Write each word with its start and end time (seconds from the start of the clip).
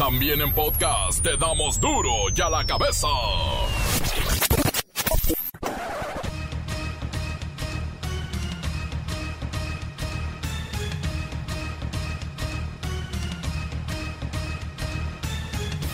También 0.00 0.40
en 0.40 0.50
podcast 0.54 1.22
te 1.22 1.36
damos 1.36 1.78
duro 1.78 2.10
y 2.34 2.40
a 2.40 2.48
la 2.48 2.64
cabeza. 2.64 3.06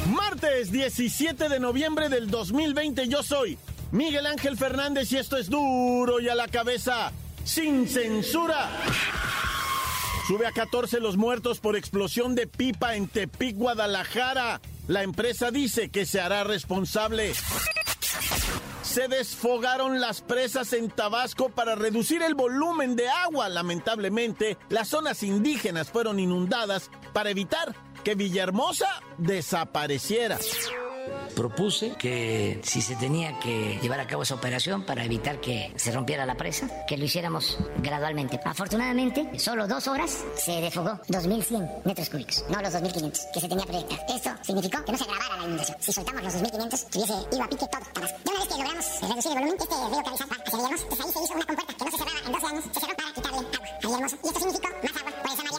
Martes 0.09 0.71
17 0.71 1.49
de 1.49 1.59
noviembre 1.59 2.09
del 2.09 2.31
2020 2.31 3.09
yo 3.09 3.25
soy 3.25 3.59
Miguel 3.91 4.27
Ángel 4.27 4.57
Fernández 4.57 5.11
y 5.11 5.17
esto 5.17 5.37
es 5.37 5.51
duro 5.51 6.21
y 6.21 6.29
a 6.29 6.37
la 6.37 6.47
cabeza 6.47 7.11
sin 7.43 7.89
censura. 7.89 8.71
Sube 10.27 10.45
a 10.47 10.51
14 10.51 10.99
los 10.99 11.17
muertos 11.17 11.61
por 11.61 11.77
explosión 11.77 12.35
de 12.35 12.49
pipa 12.49 12.97
en 12.97 13.07
Tepic, 13.07 13.57
Guadalajara. 13.57 14.61
La 14.89 15.05
empresa 15.05 15.53
dice 15.53 15.89
que 15.89 16.05
se 16.05 16.21
hará 16.21 16.43
responsable. 16.43 17.33
Se 18.83 19.07
desfogaron 19.07 20.01
las 20.01 20.23
presas 20.23 20.73
en 20.73 20.91
Tabasco 20.91 21.51
para 21.51 21.77
reducir 21.77 22.23
el 22.23 22.35
volumen 22.35 22.97
de 22.97 23.09
agua. 23.09 23.49
Lamentablemente, 23.49 24.59
las 24.69 24.89
zonas 24.89 25.23
indígenas 25.23 25.91
fueron 25.91 26.19
inundadas 26.19 26.91
para 27.13 27.31
evitar 27.31 27.77
que 28.03 28.17
Villahermosa 28.17 28.89
desapareciera 29.19 30.39
propuse 31.35 31.95
que 31.99 32.61
si 32.63 32.81
se 32.81 32.97
tenía 32.97 33.39
que 33.41 33.79
llevar 33.81 34.01
a 34.01 34.07
cabo 34.07 34.23
esa 34.23 34.35
operación 34.35 34.85
para 34.85 35.05
evitar 35.05 35.41
que 35.41 35.73
se 35.77 35.93
rompiera 35.93 36.27
la 36.27 36.37
presa, 36.37 36.69
que 36.87 36.97
lo 36.97 37.05
hiciéramos 37.05 37.59
gradualmente. 37.79 38.41
Afortunadamente, 38.45 39.39
solo 39.39 39.67
dos 39.67 39.87
horas 39.89 40.25
se 40.37 40.61
desfogó 40.61 41.01
2.100 41.09 41.85
metros 41.85 42.11
cúbicos, 42.11 42.45
no 42.49 42.61
los 42.61 42.75
2.500 42.75 43.33
que 43.33 43.41
se 43.41 43.49
tenía 43.49 43.65
proyectado. 43.65 44.03
Esto 44.15 44.31
significó 44.43 44.85
que 44.85 44.93
no 44.93 44.99
se 44.99 45.05
agravara 45.05 45.37
la 45.39 45.45
inundación. 45.45 45.77
Si 45.81 45.93
soltamos 45.93 46.23
los 46.23 46.35
2.500, 46.35 46.91
tuviese 46.91 47.13
ido 47.33 47.43
a 47.43 47.49
pique 47.49 47.67
todo 47.67 47.81
Tabasco. 47.93 48.19
Ya 48.25 48.33
una 48.33 48.41
vez 48.41 48.49
que 48.49 48.57
logramos 48.57 49.01
reducir 49.03 49.33
el 49.33 49.39
volumen, 49.39 49.57
este 49.59 49.75
río 49.75 50.03
Cabezal 50.05 50.29
va 50.31 50.37
hacia 50.37 50.57
Villahermosa, 50.57 50.87
pues 50.89 51.01
ahí 51.01 51.13
se 51.13 51.25
hizo 51.25 51.35
una 51.35 51.47
compuerta 51.47 51.75
que 51.75 51.85
no 51.85 51.91
se 51.91 51.99
cerraba 51.99 52.19
en 52.27 52.33
12 52.33 52.47
años, 52.47 52.65
se 52.65 52.81
cerró 52.81 52.97
para 52.97 53.13
quitarle 53.13 53.39
agua 53.39 53.51
a 53.51 53.87
Villahermosa. 53.87 54.17
Y 54.23 54.27
esto 54.27 54.41
significó 54.41 54.69
más 54.83 54.97
agua 54.97 55.13
por 55.23 55.33
esa 55.33 55.56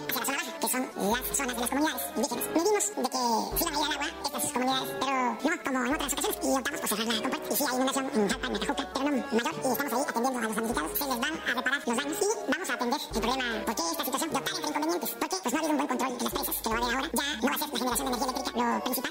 son 0.68 0.90
las 1.12 1.38
zonas 1.38 1.56
de 1.56 1.62
las 1.62 1.70
comunidades 1.70 2.04
indígenas. 2.16 2.46
Medimos 2.56 2.86
de 2.96 3.10
que 3.10 3.58
se 3.58 3.64
iban 3.64 3.76
a 3.76 3.80
ir 3.80 3.86
al 3.86 3.94
agua 3.94 4.08
estas 4.26 4.52
comunidades, 4.52 4.90
pero 5.00 5.16
no 5.44 5.64
como 5.64 5.86
en 5.86 5.96
otras 5.96 6.14
ocasiones 6.14 6.40
y 6.44 6.58
optamos 6.58 6.80
por 6.80 6.90
cerrar 6.90 7.08
la 7.08 7.22
compuerta. 7.22 7.54
Y 7.54 7.58
sí 7.58 7.64
hay 7.68 7.76
inundación 7.76 8.06
en 8.14 8.30
Jalpan, 8.30 8.54
Nacajuca, 8.54 8.88
pero 8.94 9.06
no 9.06 9.12
mayor 9.12 9.54
y 9.58 9.68
estamos 9.68 9.94
ahí 9.94 10.02
atendiendo 10.08 10.40
a 10.40 10.42
los 10.42 10.56
damnificados. 10.56 10.92
Se 10.98 11.06
les 11.08 11.20
van 11.20 11.34
a 11.38 11.54
reparar 11.54 11.82
los 11.86 11.98
daños 11.98 12.18
y 12.22 12.52
vamos 12.52 12.70
a 12.70 12.74
atender 12.74 13.02
el 13.14 13.22
problema. 13.22 13.66
¿Por 13.66 13.76
qué 13.76 13.82
esta 13.92 14.06
situación 14.06 14.30
optar 14.36 14.56
entre 14.56 14.70
inconvenientes? 14.70 15.10
Porque 15.18 15.36
pues 15.44 15.54
no 15.54 15.58
ha 15.58 15.62
habido 15.62 15.72
un 15.72 15.78
buen 15.78 15.88
control 15.88 16.18
de 16.18 16.24
las 16.24 16.34
presas, 16.34 16.56
que 16.58 16.70
lo 16.70 16.76
ahora. 16.76 17.10
Ya 17.14 17.28
no 17.38 17.48
va 17.48 17.56
a 17.56 17.58
ser 17.58 17.68
la 17.68 17.78
generación 17.78 18.08
de 18.08 18.18
energía 18.18 18.28
eléctrica 18.28 18.58
lo 18.58 18.84
principal, 18.84 19.07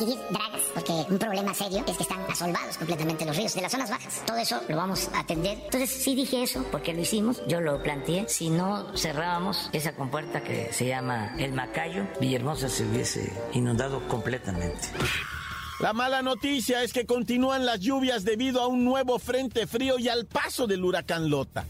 adquirir 0.00 0.18
dragas, 0.30 0.62
porque 0.74 0.92
un 1.08 1.18
problema 1.18 1.54
serio 1.54 1.84
es 1.86 1.96
que 1.96 2.02
están 2.02 2.20
asolvados 2.28 2.76
completamente 2.78 3.24
los 3.26 3.36
ríos 3.36 3.54
de 3.54 3.62
las 3.62 3.72
zonas 3.72 3.90
bajas. 3.90 4.22
Todo 4.26 4.36
eso 4.38 4.60
lo 4.68 4.76
vamos 4.76 5.10
a 5.14 5.20
atender. 5.20 5.58
Entonces 5.64 5.90
sí 5.90 6.14
dije 6.14 6.42
eso, 6.42 6.64
porque 6.70 6.94
lo 6.94 7.00
hicimos, 7.00 7.42
yo 7.46 7.60
lo 7.60 7.82
planteé. 7.82 8.28
Si 8.28 8.50
no 8.50 8.96
cerrábamos 8.96 9.68
esa 9.72 9.94
compuerta 9.94 10.42
que 10.42 10.72
se 10.72 10.86
llama 10.86 11.34
El 11.38 11.52
Macayo, 11.52 12.06
Villahermosa 12.20 12.68
se 12.68 12.84
hubiese 12.84 13.32
inundado 13.52 14.06
completamente. 14.08 14.88
La 15.80 15.92
mala 15.92 16.22
noticia 16.22 16.82
es 16.82 16.92
que 16.92 17.06
continúan 17.06 17.64
las 17.64 17.80
lluvias 17.80 18.24
debido 18.24 18.60
a 18.60 18.66
un 18.66 18.84
nuevo 18.84 19.18
frente 19.18 19.66
frío 19.66 19.98
y 19.98 20.08
al 20.08 20.26
paso 20.26 20.66
del 20.66 20.84
huracán 20.84 21.30
Lota. 21.30 21.64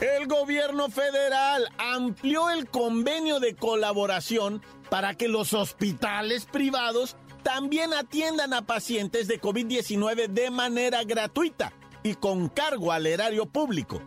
El 0.00 0.26
gobierno 0.26 0.90
federal 0.90 1.68
amplió 1.78 2.50
el 2.50 2.68
convenio 2.68 3.38
de 3.38 3.54
colaboración 3.54 4.60
para 4.90 5.14
que 5.14 5.28
los 5.28 5.52
hospitales 5.52 6.46
privados 6.46 7.16
también 7.44 7.94
atiendan 7.94 8.54
a 8.54 8.66
pacientes 8.66 9.28
de 9.28 9.40
COVID-19 9.40 10.28
de 10.28 10.50
manera 10.50 11.04
gratuita 11.04 11.72
y 12.02 12.14
con 12.14 12.48
cargo 12.48 12.90
al 12.90 13.06
erario 13.06 13.46
público. 13.46 14.02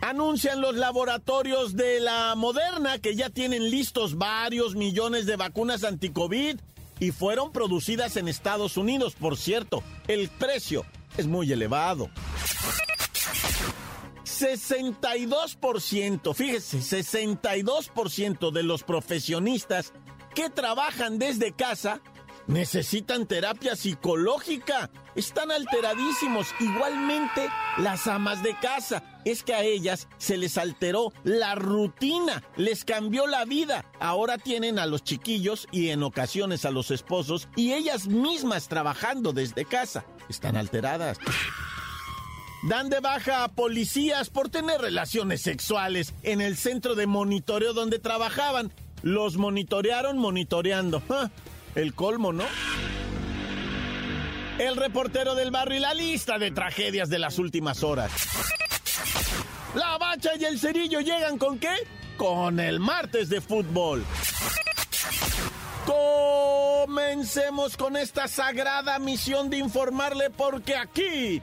Anuncian 0.00 0.60
los 0.60 0.76
laboratorios 0.76 1.74
de 1.74 1.98
la 1.98 2.34
Moderna 2.36 2.98
que 2.98 3.16
ya 3.16 3.30
tienen 3.30 3.70
listos 3.70 4.16
varios 4.16 4.76
millones 4.76 5.26
de 5.26 5.36
vacunas 5.36 5.82
anti-COVID 5.82 6.60
y 7.00 7.10
fueron 7.10 7.50
producidas 7.52 8.16
en 8.16 8.28
Estados 8.28 8.76
Unidos. 8.76 9.16
Por 9.18 9.36
cierto, 9.36 9.82
el 10.06 10.28
precio 10.28 10.84
es 11.16 11.26
muy 11.26 11.50
elevado. 11.50 12.10
62%, 14.44 16.34
fíjese, 16.34 16.78
62% 16.78 18.50
de 18.50 18.62
los 18.62 18.82
profesionistas 18.82 19.94
que 20.34 20.50
trabajan 20.50 21.18
desde 21.18 21.52
casa 21.52 22.02
necesitan 22.46 23.26
terapia 23.26 23.74
psicológica. 23.74 24.90
Están 25.14 25.50
alteradísimos. 25.50 26.48
Igualmente 26.60 27.48
las 27.78 28.06
amas 28.06 28.42
de 28.42 28.54
casa. 28.58 29.02
Es 29.24 29.42
que 29.42 29.54
a 29.54 29.62
ellas 29.62 30.08
se 30.18 30.36
les 30.36 30.58
alteró 30.58 31.12
la 31.22 31.54
rutina, 31.54 32.42
les 32.56 32.84
cambió 32.84 33.26
la 33.26 33.46
vida. 33.46 33.90
Ahora 33.98 34.36
tienen 34.36 34.78
a 34.78 34.84
los 34.84 35.02
chiquillos 35.02 35.66
y 35.70 35.88
en 35.88 36.02
ocasiones 36.02 36.66
a 36.66 36.70
los 36.70 36.90
esposos 36.90 37.48
y 37.56 37.72
ellas 37.72 38.08
mismas 38.08 38.68
trabajando 38.68 39.32
desde 39.32 39.64
casa. 39.64 40.04
Están 40.28 40.56
alteradas. 40.56 41.18
Dan 42.68 42.88
de 42.88 43.00
baja 43.00 43.44
a 43.44 43.48
policías 43.48 44.30
por 44.30 44.48
tener 44.48 44.80
relaciones 44.80 45.42
sexuales 45.42 46.14
en 46.22 46.40
el 46.40 46.56
centro 46.56 46.94
de 46.94 47.06
monitoreo 47.06 47.74
donde 47.74 47.98
trabajaban. 47.98 48.72
Los 49.02 49.36
monitorearon 49.36 50.16
monitoreando. 50.16 51.02
El 51.74 51.92
colmo, 51.92 52.32
¿no? 52.32 52.44
El 54.58 54.76
reportero 54.76 55.34
del 55.34 55.50
barrio 55.50 55.76
y 55.76 55.80
la 55.80 55.92
lista 55.92 56.38
de 56.38 56.52
tragedias 56.52 57.10
de 57.10 57.18
las 57.18 57.38
últimas 57.38 57.82
horas. 57.82 58.10
La 59.74 59.98
bacha 59.98 60.30
y 60.38 60.44
el 60.44 60.58
cerillo 60.58 61.00
llegan 61.00 61.36
con 61.36 61.58
qué? 61.58 61.74
Con 62.16 62.60
el 62.60 62.80
martes 62.80 63.28
de 63.28 63.42
fútbol. 63.42 64.04
Comencemos 65.84 67.76
con 67.76 67.96
esta 67.96 68.26
sagrada 68.26 68.98
misión 68.98 69.50
de 69.50 69.58
informarle 69.58 70.30
porque 70.30 70.76
aquí 70.76 71.42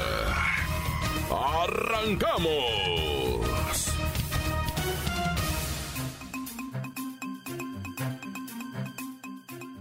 ¡Arrancamos! 1.31 2.51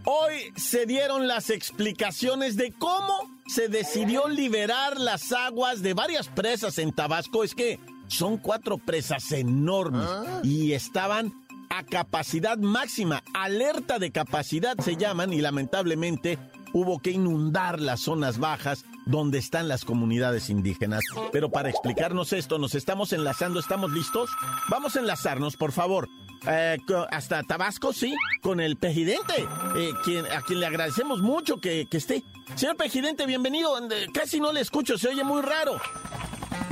Hoy 0.04 0.52
se 0.56 0.86
dieron 0.86 1.28
las 1.28 1.50
explicaciones 1.50 2.56
de 2.56 2.72
cómo 2.72 3.14
se 3.46 3.68
decidió 3.68 4.28
liberar 4.28 4.98
las 4.98 5.32
aguas 5.32 5.82
de 5.82 5.94
varias 5.94 6.28
presas 6.28 6.78
en 6.78 6.92
Tabasco. 6.92 7.44
Es 7.44 7.54
que 7.54 7.80
son 8.08 8.38
cuatro 8.38 8.78
presas 8.78 9.30
enormes 9.32 10.08
y 10.42 10.72
estaban 10.72 11.32
a 11.68 11.84
capacidad 11.84 12.58
máxima, 12.58 13.22
alerta 13.32 13.98
de 13.98 14.10
capacidad 14.10 14.76
se 14.78 14.96
llaman 14.96 15.32
y 15.32 15.40
lamentablemente 15.40 16.38
hubo 16.72 16.98
que 16.98 17.12
inundar 17.12 17.80
las 17.80 18.00
zonas 18.00 18.38
bajas 18.38 18.84
donde 19.10 19.38
están 19.38 19.68
las 19.68 19.84
comunidades 19.84 20.50
indígenas. 20.50 21.02
Pero 21.32 21.50
para 21.50 21.68
explicarnos 21.68 22.32
esto, 22.32 22.58
nos 22.58 22.74
estamos 22.74 23.12
enlazando, 23.12 23.58
¿estamos 23.58 23.90
listos? 23.90 24.30
Vamos 24.68 24.96
a 24.96 25.00
enlazarnos, 25.00 25.56
por 25.56 25.72
favor. 25.72 26.08
Eh, 26.46 26.78
hasta 27.10 27.42
Tabasco, 27.42 27.92
sí, 27.92 28.16
con 28.40 28.60
el 28.60 28.76
presidente, 28.76 29.46
eh, 29.76 29.92
a 30.34 30.40
quien 30.42 30.60
le 30.60 30.66
agradecemos 30.66 31.20
mucho 31.20 31.60
que, 31.60 31.86
esté. 31.90 32.22
Señor 32.54 32.76
presidente, 32.76 33.26
bienvenido. 33.26 33.76
Casi 34.14 34.40
no 34.40 34.52
le 34.52 34.60
escucho, 34.60 34.96
se 34.96 35.08
oye 35.08 35.24
muy 35.24 35.42
raro. 35.42 35.76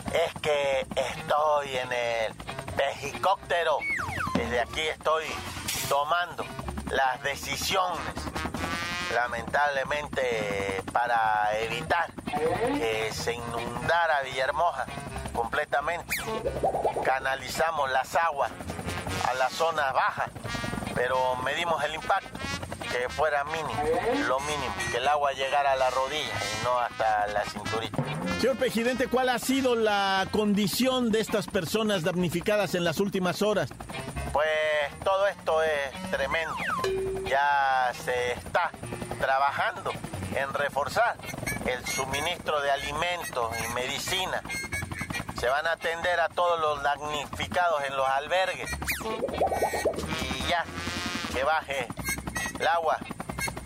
Es 0.07 0.41
que 0.41 0.81
estoy 0.81 1.77
en 1.77 1.93
el 1.93 2.35
pejicóptero. 2.77 3.79
Desde 4.35 4.61
aquí 4.61 4.81
estoy 4.81 5.25
tomando 5.89 6.45
las 6.91 7.23
decisiones 7.23 8.28
lamentablemente 9.15 10.83
para 10.93 11.51
evitar 11.61 12.11
que 12.79 13.11
se 13.13 13.35
inundara 13.35 14.23
Villahermosa 14.25 14.87
completamente. 15.33 16.17
Canalizamos 17.05 17.91
las 17.91 18.15
aguas 18.15 18.51
a 19.29 19.35
la 19.35 19.49
zona 19.51 19.93
baja, 19.93 20.27
pero 20.95 21.37
medimos 21.37 21.83
el 21.85 21.95
impacto, 21.95 22.39
que 22.91 23.09
fuera 23.09 23.45
mínimo, 23.45 23.83
lo 24.27 24.41
mínimo, 24.41 24.75
que 24.91 24.97
el 24.99 25.09
agua 25.09 25.33
llegara 25.33 25.73
a 25.73 25.77
la 25.77 25.91
rodilla 25.91 26.35
y 26.35 26.65
no 26.65 26.79
hasta 26.79 27.27
la 27.29 27.45
cinturita. 27.45 28.03
Señor 28.41 28.57
presidente, 28.57 29.09
¿cuál 29.09 29.29
ha 29.31 29.39
sido 29.39 29.75
la 29.75 30.27
condición 30.31 31.11
de 31.11 31.21
estas 31.21 31.47
personas 31.47 32.05
damnificadas 32.05 32.75
en 32.75 32.85
las 32.85 33.01
últimas 33.01 33.43
horas? 33.43 33.71
Pues 34.33 34.49
todo 35.03 35.27
esto 35.27 35.63
es 35.63 36.11
tremendo. 36.11 36.55
Ya 37.29 37.93
se 38.05 38.33
está 38.33 38.71
trabajando 39.21 39.93
en 40.35 40.55
reforzar 40.55 41.15
el 41.67 41.87
suministro 41.87 42.59
de 42.63 42.71
alimentos 42.71 43.55
y 43.63 43.73
medicina. 43.75 44.43
Se 45.39 45.47
van 45.49 45.67
a 45.67 45.73
atender 45.73 46.19
a 46.21 46.31
todos 46.31 46.59
los 46.59 46.83
damnificados 46.83 47.85
en 47.85 47.97
los 47.99 48.09
albergues. 48.09 48.71
Y 50.23 50.49
ya, 50.49 50.65
que 51.35 51.45
baje 51.45 51.87
el 52.59 52.67
agua, 52.67 52.97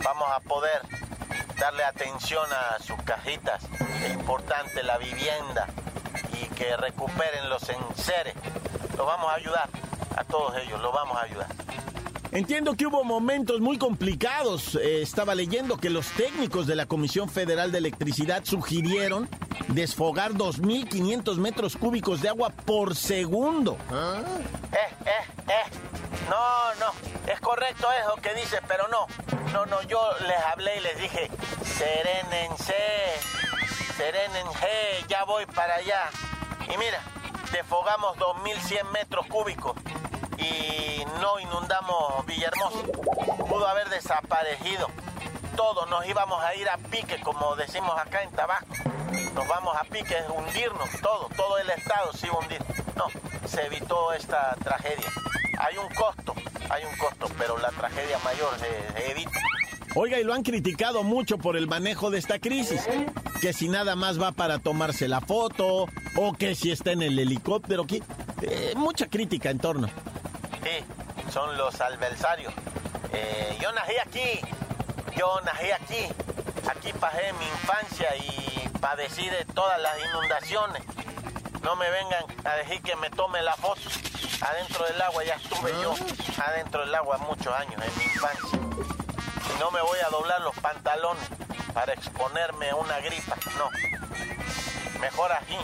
vamos 0.02 0.28
a 0.32 0.40
poder 0.40 0.82
darle 1.56 1.84
atención 1.84 2.48
a 2.52 2.82
sus 2.82 3.00
cajitas. 3.04 3.62
Es 4.02 4.12
importante 4.12 4.82
la 4.82 4.98
vivienda 4.98 5.68
y 6.32 6.46
que 6.56 6.76
recuperen 6.76 7.48
los 7.48 7.68
enseres. 7.68 8.34
Los 8.96 9.06
vamos 9.06 9.30
a 9.30 9.36
ayudar, 9.36 9.68
a 10.16 10.24
todos 10.24 10.56
ellos, 10.56 10.80
los 10.80 10.92
vamos 10.92 11.16
a 11.16 11.22
ayudar. 11.22 11.48
Entiendo 12.32 12.74
que 12.74 12.86
hubo 12.86 13.04
momentos 13.04 13.60
muy 13.60 13.76
complicados. 13.76 14.76
Eh, 14.76 15.02
estaba 15.02 15.34
leyendo 15.34 15.76
que 15.76 15.90
los 15.90 16.08
técnicos 16.12 16.66
de 16.66 16.74
la 16.74 16.86
Comisión 16.86 17.28
Federal 17.28 17.70
de 17.70 17.76
Electricidad 17.76 18.42
sugirieron 18.42 19.28
desfogar 19.68 20.32
2.500 20.32 21.36
metros 21.36 21.76
cúbicos 21.76 22.22
de 22.22 22.30
agua 22.30 22.48
por 22.48 22.96
segundo. 22.96 23.76
Eh, 23.92 24.78
eh, 25.04 25.10
eh. 25.46 25.70
No, 26.30 26.74
no, 26.80 27.30
es 27.30 27.38
correcto 27.40 27.86
eso 28.00 28.14
que 28.22 28.32
dices, 28.32 28.60
pero 28.66 28.88
no. 28.88 29.06
No, 29.52 29.66
no, 29.66 29.82
yo 29.82 30.00
les 30.26 30.38
hablé 30.46 30.78
y 30.78 30.80
les 30.80 30.98
dije, 31.02 31.30
serénense, 31.62 32.74
serénense, 33.94 35.04
ya 35.06 35.24
voy 35.24 35.44
para 35.44 35.74
allá. 35.74 36.08
Y 36.74 36.78
mira, 36.78 37.02
desfogamos 37.52 38.16
2.100 38.16 38.90
metros 38.90 39.26
cúbicos 39.26 39.76
y 40.42 41.04
no 41.20 41.38
inundamos 41.40 42.26
Villahermosa. 42.26 42.78
Pudo 43.48 43.66
haber 43.66 43.88
desaparecido. 43.88 44.88
Todos 45.56 45.88
nos 45.90 46.06
íbamos 46.06 46.42
a 46.42 46.54
ir 46.54 46.68
a 46.68 46.78
pique, 46.78 47.20
como 47.20 47.54
decimos 47.56 47.98
acá 47.98 48.22
en 48.22 48.30
Tabasco. 48.30 48.74
Nos 49.34 49.46
vamos 49.46 49.76
a 49.76 49.84
pique, 49.84 50.16
es 50.16 50.24
hundirnos, 50.28 50.88
todo, 51.02 51.28
todo 51.36 51.58
el 51.58 51.70
estado 51.70 52.12
se 52.14 52.26
iba 52.26 52.36
a 52.36 52.38
hundir. 52.38 52.62
No, 52.96 53.06
se 53.46 53.66
evitó 53.66 54.12
esta 54.12 54.56
tragedia. 54.62 55.10
Hay 55.58 55.76
un 55.76 55.88
costo, 55.94 56.34
hay 56.70 56.84
un 56.84 56.96
costo, 56.96 57.26
pero 57.38 57.58
la 57.58 57.70
tragedia 57.70 58.18
mayor 58.24 58.50
se, 58.58 59.10
evita. 59.10 59.38
Oiga, 59.94 60.18
y 60.18 60.24
lo 60.24 60.32
han 60.32 60.42
criticado 60.42 61.02
mucho 61.02 61.36
por 61.36 61.56
el 61.56 61.68
manejo 61.68 62.10
de 62.10 62.18
esta 62.18 62.38
crisis. 62.38 62.82
Que 63.42 63.52
si 63.52 63.68
nada 63.68 63.94
más 63.94 64.20
va 64.20 64.32
para 64.32 64.58
tomarse 64.58 65.06
la 65.08 65.20
foto, 65.20 65.86
o 66.16 66.32
que 66.32 66.54
si 66.54 66.70
está 66.70 66.92
en 66.92 67.02
el 67.02 67.18
helicóptero. 67.18 67.86
Eh, 68.42 68.72
mucha 68.76 69.06
crítica 69.08 69.50
en 69.50 69.58
torno. 69.58 69.88
Sí, 70.62 70.84
son 71.32 71.56
los 71.56 71.80
adversarios. 71.80 72.52
Eh, 73.12 73.58
yo 73.60 73.72
nací 73.72 73.98
aquí, 73.98 74.40
yo 75.16 75.40
nací 75.40 75.70
aquí. 75.72 76.08
Aquí 76.68 76.92
pasé 76.92 77.32
mi 77.32 77.44
infancia 77.46 78.14
y 78.16 78.68
padecí 78.80 79.28
de 79.28 79.44
todas 79.46 79.80
las 79.80 79.98
inundaciones. 79.98 80.82
No 81.62 81.76
me 81.76 81.90
vengan 81.90 82.24
a 82.44 82.54
decir 82.54 82.80
que 82.82 82.94
me 82.96 83.10
tome 83.10 83.42
la 83.42 83.54
foto. 83.56 83.80
Adentro 84.40 84.84
del 84.86 85.00
agua 85.00 85.24
ya 85.24 85.34
estuve 85.34 85.72
yo, 85.80 85.94
adentro 86.44 86.80
del 86.80 86.94
agua 86.94 87.18
muchos 87.18 87.54
años 87.54 87.74
en 87.74 87.98
mi 87.98 88.04
infancia. 88.04 88.58
Y 89.54 89.58
no 89.60 89.70
me 89.70 89.80
voy 89.80 89.98
a 90.00 90.08
doblar 90.10 90.40
los 90.40 90.54
pantalones 90.56 91.24
para 91.72 91.92
exponerme 91.92 92.70
a 92.70 92.76
una 92.76 92.98
gripa, 93.00 93.36
no. 93.56 93.68
Mejor 95.00 95.32
aquí, 95.32 95.56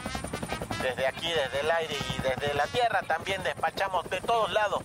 desde 0.83 1.07
aquí, 1.07 1.29
desde 1.33 1.61
el 1.61 1.71
aire 1.71 1.97
y 2.17 2.23
desde 2.23 2.55
la 2.55 2.67
tierra 2.67 3.03
también 3.03 3.43
despachamos 3.43 4.09
de 4.11 4.21
todos 4.21 4.51
lados. 4.53 4.83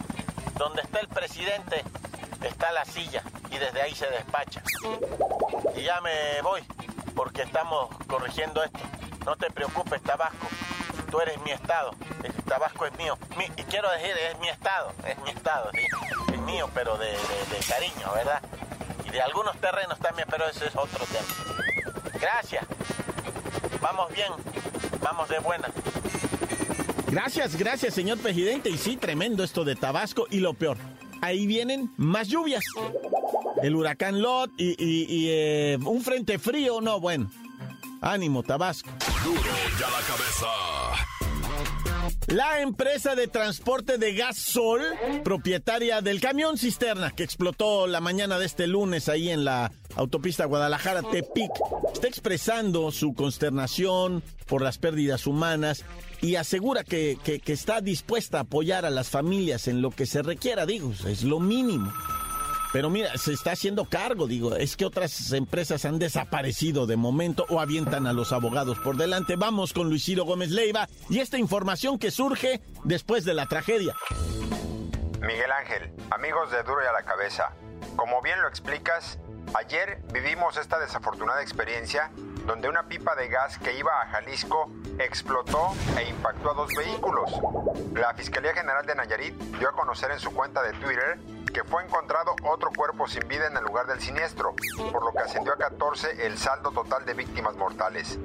Donde 0.58 0.82
está 0.84 1.00
el 1.00 1.08
presidente 1.08 1.84
está 2.44 2.72
la 2.72 2.86
silla 2.86 3.24
y 3.50 3.58
desde 3.58 3.82
ahí 3.82 3.96
se 3.96 4.08
despacha. 4.08 4.62
Y 5.76 5.82
ya 5.84 6.00
me 6.02 6.42
voy 6.42 6.64
porque 7.16 7.42
estamos 7.44 7.90
corrigiendo 8.08 8.64
esto. 8.64 8.80
No 9.26 9.36
te 9.36 9.50
preocupes, 9.52 10.02
Tabasco. 10.04 10.48
Tú 11.10 11.20
eres 11.22 11.40
mi 11.42 11.52
estado. 11.52 11.92
Tabasco 12.48 12.86
es 12.86 12.94
mío. 12.98 13.18
Y 13.58 13.64
quiero 13.64 13.90
decir, 13.92 14.16
es 14.18 14.38
mi 14.40 14.50
estado. 14.50 14.92
Es 15.08 15.18
mi 15.20 15.30
estado. 15.32 15.70
Es 16.32 16.40
mío, 16.42 16.70
pero 16.74 16.98
de, 16.98 17.12
de- 17.12 17.64
cariño, 17.68 18.12
¿verdad? 18.14 18.42
Y 19.06 19.10
de 19.10 19.22
algunos 19.22 19.56
terrenos 19.58 19.98
también, 20.00 20.28
pero 20.30 20.48
ese 20.48 20.68
es 20.68 20.76
otro 20.76 21.06
tema. 21.06 21.28
Gracias. 22.20 22.66
Vamos 23.82 24.12
bien. 24.12 24.32
Vamos 25.02 25.30
de 25.30 25.40
buena. 25.40 25.68
Gracias, 27.14 27.56
gracias, 27.56 27.94
señor 27.94 28.18
presidente. 28.18 28.72
Y 28.72 28.78
sí, 28.78 28.98
tremendo 28.98 29.44
esto 29.44 29.64
de 29.64 29.76
Tabasco. 29.76 30.26
Y 30.32 30.40
lo 30.40 30.56
peor, 30.56 30.78
ahí 31.22 31.46
vienen 31.46 31.92
más 31.96 32.28
lluvias. 32.28 32.64
El 33.62 33.76
huracán 33.76 34.20
Lot 34.20 34.50
y, 34.58 35.28
eh, 35.30 35.78
un 35.86 36.02
frente 36.02 36.40
frío. 36.40 36.82
No, 36.82 37.00
bueno. 37.00 37.30
Ánimo, 38.02 38.42
Tabasco. 38.42 38.90
Duro 39.24 39.42
ya 39.80 39.90
la 39.92 40.02
cabeza. 40.08 40.83
La 42.34 42.62
empresa 42.62 43.14
de 43.16 43.28
transporte 43.28 43.98
de 44.00 44.14
gas 44.16 44.38
Sol, 44.38 44.82
propietaria 45.24 46.02
del 46.02 46.20
camión 46.20 46.58
cisterna 46.58 47.12
que 47.12 47.24
explotó 47.24 47.86
la 47.86 48.00
mañana 48.00 48.40
de 48.40 48.46
este 48.48 48.66
lunes 48.66 49.08
ahí 49.08 49.30
en 49.30 49.46
la 49.46 49.72
autopista 49.96 50.46
Guadalajara-Tepic, 50.46 51.52
está 51.94 52.08
expresando 52.08 52.92
su 52.92 53.14
consternación 53.14 54.24
por 54.48 54.64
las 54.64 54.80
pérdidas 54.80 55.28
humanas 55.28 55.86
y 56.22 56.36
asegura 56.36 56.84
que, 56.84 57.20
que- 57.24 57.40
que 57.40 57.54
está 57.54 57.82
dispuesta 57.82 58.40
a 58.40 58.42
apoyar 58.42 58.86
a 58.86 58.90
las 58.90 59.10
familias 59.10 59.68
en 59.68 59.82
lo 59.84 59.92
que 59.92 60.08
se 60.08 60.24
requiera, 60.24 60.66
digo, 60.66 60.92
es 61.08 61.24
lo 61.24 61.40
mínimo. 61.40 61.94
Pero 62.74 62.90
mira, 62.90 63.16
se 63.20 63.34
está 63.34 63.52
haciendo 63.52 63.86
cargo, 63.86 64.26
digo, 64.26 64.56
es 64.56 64.76
que 64.76 64.86
otras 64.86 65.32
empresas 65.32 65.86
han 65.86 66.00
desaparecido 66.00 66.88
de 66.88 66.98
momento 66.98 67.46
o 67.50 67.60
avientan 67.60 68.08
a 68.08 68.14
los 68.14 68.34
abogados 68.34 68.80
por 68.80 68.98
delante. 68.98 69.36
Vamos 69.36 69.74
con 69.74 69.90
Luis 69.90 70.04
Ciro 70.04 70.26
Gómez 70.26 70.50
Leiva 70.50 70.90
y 71.08 71.20
esta 71.20 71.38
información 71.38 72.00
que 72.00 72.10
surge 72.10 72.62
después 72.84 73.26
de 73.26 73.36
la 73.36 73.46
tragedia. 73.46 73.96
Miguel 75.22 75.52
Ángel, 75.52 75.94
amigos 76.10 76.50
de 76.50 76.64
Duro 76.64 76.82
y 76.84 76.88
a 76.88 76.92
la 76.92 77.04
Cabeza, 77.04 77.54
como 77.96 78.24
bien 78.24 78.42
lo 78.42 78.48
explicas, 78.48 79.20
ayer 79.54 80.02
vivimos 80.12 80.58
esta 80.58 80.80
desafortunada 80.80 81.44
experiencia 81.44 82.12
donde 82.48 82.68
una 82.70 82.88
pipa 82.88 83.16
de 83.16 83.28
gas 83.28 83.60
que 83.60 83.78
iba 83.78 84.02
a 84.02 84.08
Jalisco 84.08 84.72
explotó 84.98 85.76
e 85.98 86.10
impactó 86.10 86.50
a 86.50 86.54
dos 86.56 86.72
vehículos. 86.76 87.32
La 87.94 88.16
Fiscalía 88.16 88.54
General 88.54 88.84
de 88.84 88.96
Nayarit 88.96 89.36
dio 89.60 89.70
a 89.70 89.74
conocer 89.74 90.10
en 90.10 90.20
su 90.20 90.34
cuenta 90.34 90.64
de 90.64 90.74
Twitter 90.74 91.20
que 91.54 91.64
fue 91.64 91.84
encontrado 91.84 92.36
otro 92.44 92.72
cuerpo 92.76 93.08
sin 93.08 93.28
vida 93.28 93.48
en 93.48 93.56
el 93.56 93.64
lugar 93.64 93.86
del 93.86 94.02
siniestro, 94.02 94.56
por 94.92 95.06
lo 95.06 95.12
que 95.12 95.20
ascendió 95.20 95.54
a 95.54 95.58
14 95.58 96.26
el 96.26 96.38
saldo 96.38 96.72
total 96.72 97.06
de 97.06 97.14
víctimas 97.14 97.56
mortales. 97.56 98.18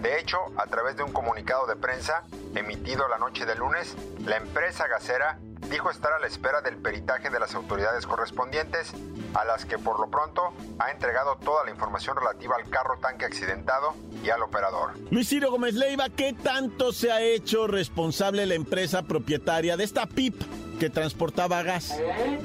De 0.00 0.20
hecho, 0.20 0.38
a 0.56 0.66
través 0.66 0.96
de 0.96 1.02
un 1.02 1.12
comunicado 1.12 1.66
de 1.66 1.74
prensa 1.76 2.22
emitido 2.54 3.08
la 3.08 3.18
noche 3.18 3.44
del 3.44 3.58
lunes, 3.58 3.96
la 4.24 4.36
empresa 4.36 4.86
gasera 4.86 5.38
dijo 5.70 5.90
estar 5.90 6.12
a 6.12 6.20
la 6.20 6.28
espera 6.28 6.60
del 6.60 6.76
peritaje 6.76 7.28
de 7.28 7.40
las 7.40 7.54
autoridades 7.54 8.06
correspondientes, 8.06 8.92
a 9.34 9.44
las 9.44 9.64
que 9.64 9.78
por 9.78 9.98
lo 9.98 10.08
pronto 10.08 10.52
ha 10.78 10.90
entregado 10.90 11.36
toda 11.36 11.64
la 11.64 11.70
información 11.70 12.16
relativa 12.16 12.54
al 12.56 12.70
carro 12.70 12.98
tanque 13.00 13.24
accidentado 13.24 13.94
y 14.22 14.30
al 14.30 14.42
operador. 14.42 14.92
Luis 15.10 15.34
Gómez 15.40 15.74
Leiva, 15.74 16.08
¿qué 16.08 16.34
tanto 16.34 16.92
se 16.92 17.10
ha 17.10 17.20
hecho 17.20 17.66
responsable 17.66 18.46
la 18.46 18.54
empresa 18.54 19.02
propietaria 19.02 19.76
de 19.76 19.84
esta 19.84 20.06
PIP 20.06 20.40
que 20.76 20.90
transportaba 20.90 21.62
gas? 21.62 21.98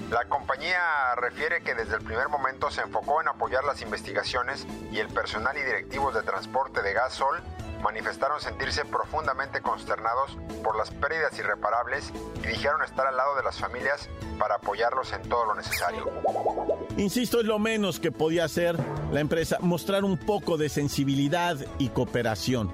La 0.09 0.25
compañía 0.25 0.79
refiere 1.17 1.61
que 1.61 1.75
desde 1.75 1.95
el 1.95 2.03
primer 2.03 2.29
momento 2.29 2.71
se 2.71 2.81
enfocó 2.81 3.21
en 3.21 3.27
apoyar 3.27 3.63
las 3.63 3.81
investigaciones 3.81 4.65
y 4.91 4.99
el 4.99 5.07
personal 5.07 5.57
y 5.57 5.61
directivos 5.61 6.13
de 6.13 6.23
transporte 6.23 6.81
de 6.81 6.93
gas 6.93 7.13
Sol 7.13 7.41
manifestaron 7.81 8.39
sentirse 8.39 8.85
profundamente 8.85 9.61
consternados 9.61 10.37
por 10.63 10.77
las 10.77 10.91
pérdidas 10.91 11.37
irreparables 11.37 12.11
y 12.43 12.47
dijeron 12.47 12.83
estar 12.83 13.07
al 13.07 13.17
lado 13.17 13.35
de 13.35 13.43
las 13.43 13.57
familias 13.59 14.07
para 14.39 14.55
apoyarlos 14.55 15.11
en 15.13 15.27
todo 15.27 15.45
lo 15.45 15.55
necesario. 15.55 16.09
Insisto, 16.97 17.39
es 17.39 17.45
lo 17.45 17.59
menos 17.59 17.99
que 17.99 18.11
podía 18.11 18.45
hacer 18.45 18.75
la 19.11 19.19
empresa, 19.19 19.57
mostrar 19.61 20.03
un 20.03 20.17
poco 20.17 20.57
de 20.57 20.69
sensibilidad 20.69 21.57
y 21.79 21.89
cooperación. 21.89 22.71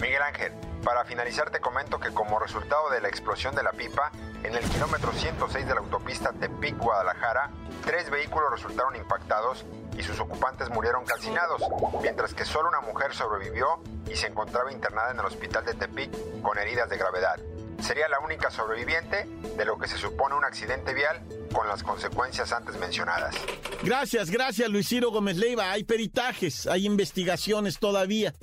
Miguel 0.00 0.22
Ángel, 0.22 0.52
para 0.84 1.04
finalizar 1.04 1.50
te 1.50 1.60
comento 1.60 1.98
que 1.98 2.10
como 2.10 2.38
resultado 2.38 2.90
de 2.90 3.00
la 3.00 3.08
explosión 3.08 3.54
de 3.54 3.62
la 3.62 3.72
pipa, 3.72 4.10
en 4.44 4.54
el 4.54 4.64
kilómetro 4.70 5.12
106 5.12 5.66
de 5.66 5.74
la 5.74 5.80
autopista 5.80 6.32
Tepic-Guadalajara, 6.32 7.50
tres 7.84 8.10
vehículos 8.10 8.50
resultaron 8.50 8.96
impactados 8.96 9.64
y 9.96 10.02
sus 10.02 10.18
ocupantes 10.20 10.70
murieron 10.70 11.04
calcinados, 11.04 11.62
mientras 12.02 12.34
que 12.34 12.44
solo 12.44 12.68
una 12.68 12.80
mujer 12.80 13.14
sobrevivió 13.14 13.66
y 14.10 14.16
se 14.16 14.28
encontraba 14.28 14.72
internada 14.72 15.10
en 15.12 15.18
el 15.18 15.26
hospital 15.26 15.64
de 15.64 15.74
Tepic 15.74 16.10
con 16.42 16.58
heridas 16.58 16.88
de 16.88 16.96
gravedad. 16.96 17.38
Sería 17.80 18.08
la 18.08 18.20
única 18.20 18.50
sobreviviente 18.50 19.26
de 19.56 19.64
lo 19.64 19.78
que 19.78 19.88
se 19.88 19.96
supone 19.96 20.34
un 20.34 20.44
accidente 20.44 20.92
vial 20.92 21.22
con 21.52 21.66
las 21.66 21.82
consecuencias 21.82 22.52
antes 22.52 22.78
mencionadas. 22.78 23.34
Gracias, 23.82 24.30
gracias 24.30 24.68
Luis 24.68 24.88
Ciro 24.88 25.10
Gómez 25.10 25.36
Leiva. 25.36 25.70
Hay 25.70 25.84
peritajes, 25.84 26.66
hay 26.66 26.86
investigaciones 26.86 27.78
todavía. 27.78 28.34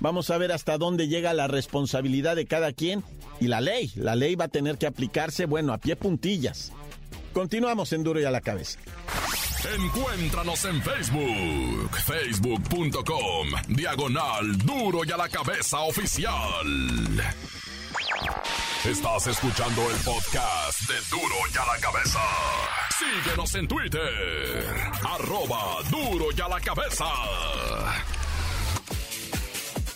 Vamos 0.00 0.30
a 0.30 0.38
ver 0.38 0.50
hasta 0.50 0.78
dónde 0.78 1.08
llega 1.08 1.34
la 1.34 1.46
responsabilidad 1.46 2.34
de 2.34 2.46
cada 2.46 2.72
quien 2.72 3.04
y 3.38 3.48
la 3.48 3.60
ley. 3.60 3.92
La 3.96 4.16
ley 4.16 4.34
va 4.34 4.46
a 4.46 4.48
tener 4.48 4.78
que 4.78 4.86
aplicarse, 4.86 5.44
bueno, 5.46 5.72
a 5.72 5.78
pie 5.78 5.94
puntillas. 5.94 6.72
Continuamos 7.32 7.92
en 7.92 8.02
Duro 8.02 8.20
y 8.20 8.24
a 8.24 8.30
la 8.30 8.40
cabeza. 8.40 8.78
Encuéntranos 9.76 10.64
en 10.64 10.82
Facebook, 10.82 11.96
facebook.com, 12.06 13.48
diagonal 13.68 14.56
Duro 14.58 15.02
y 15.04 15.12
a 15.12 15.18
la 15.18 15.28
cabeza 15.28 15.80
oficial. 15.80 16.34
Estás 18.84 19.26
escuchando 19.26 19.82
el 19.90 19.96
podcast 19.98 20.80
de 20.88 20.94
Duro 21.10 21.34
y 21.52 21.58
a 21.58 21.74
la 21.74 21.78
cabeza. 21.78 22.20
Síguenos 22.98 23.54
en 23.54 23.68
Twitter, 23.68 24.64
arroba 25.04 25.82
Duro 25.90 26.26
y 26.34 26.40
a 26.40 26.48
la 26.48 26.60
cabeza. 26.60 27.04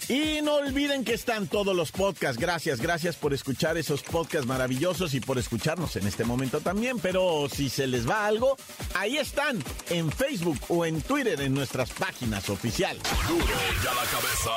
Y 0.08 0.42
no 0.42 0.56
olviden 0.56 1.04
que 1.04 1.14
están 1.14 1.46
todos 1.46 1.74
los 1.74 1.90
podcasts. 1.90 2.38
Gracias, 2.38 2.80
gracias 2.80 3.16
por 3.16 3.32
escuchar 3.32 3.78
esos 3.78 4.02
podcasts 4.02 4.46
maravillosos 4.46 5.14
y 5.14 5.20
por 5.20 5.38
escucharnos 5.38 5.96
en 5.96 6.06
este 6.06 6.24
momento 6.24 6.60
también. 6.60 6.98
Pero 6.98 7.48
si 7.50 7.70
se 7.70 7.86
les 7.86 8.08
va 8.08 8.26
algo, 8.26 8.56
ahí 8.94 9.16
están 9.16 9.62
en 9.88 10.12
Facebook 10.12 10.58
o 10.68 10.84
en 10.84 11.00
Twitter 11.00 11.40
en 11.40 11.54
nuestras 11.54 11.90
páginas 11.90 12.50
oficiales. 12.50 13.02
Duro 13.28 13.44
la 13.84 14.04
cabeza. 14.10 14.50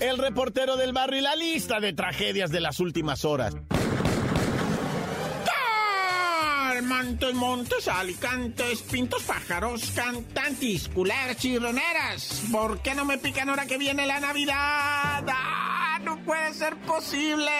El 0.00 0.18
reportero 0.18 0.76
del 0.76 0.92
barrio 0.92 1.20
y 1.20 1.22
la 1.22 1.36
lista 1.36 1.80
de 1.80 1.92
tragedias 1.92 2.50
de 2.50 2.60
las 2.60 2.80
últimas 2.80 3.24
horas. 3.24 3.54
Montes, 6.84 7.34
montes, 7.34 7.88
alicantes, 7.88 8.82
pintos, 8.82 9.22
pájaros, 9.22 9.90
cantantes, 9.94 10.88
culeras, 10.88 11.36
chirroneras. 11.38 12.42
¿Por 12.52 12.80
qué 12.82 12.94
no 12.94 13.04
me 13.04 13.16
pican 13.18 13.48
ahora 13.48 13.66
que 13.66 13.78
viene 13.78 14.06
la 14.06 14.20
Navidad? 14.20 15.24
¡Ah, 15.26 15.98
no 16.02 16.18
puede 16.18 16.52
ser 16.52 16.76
posible! 16.76 17.50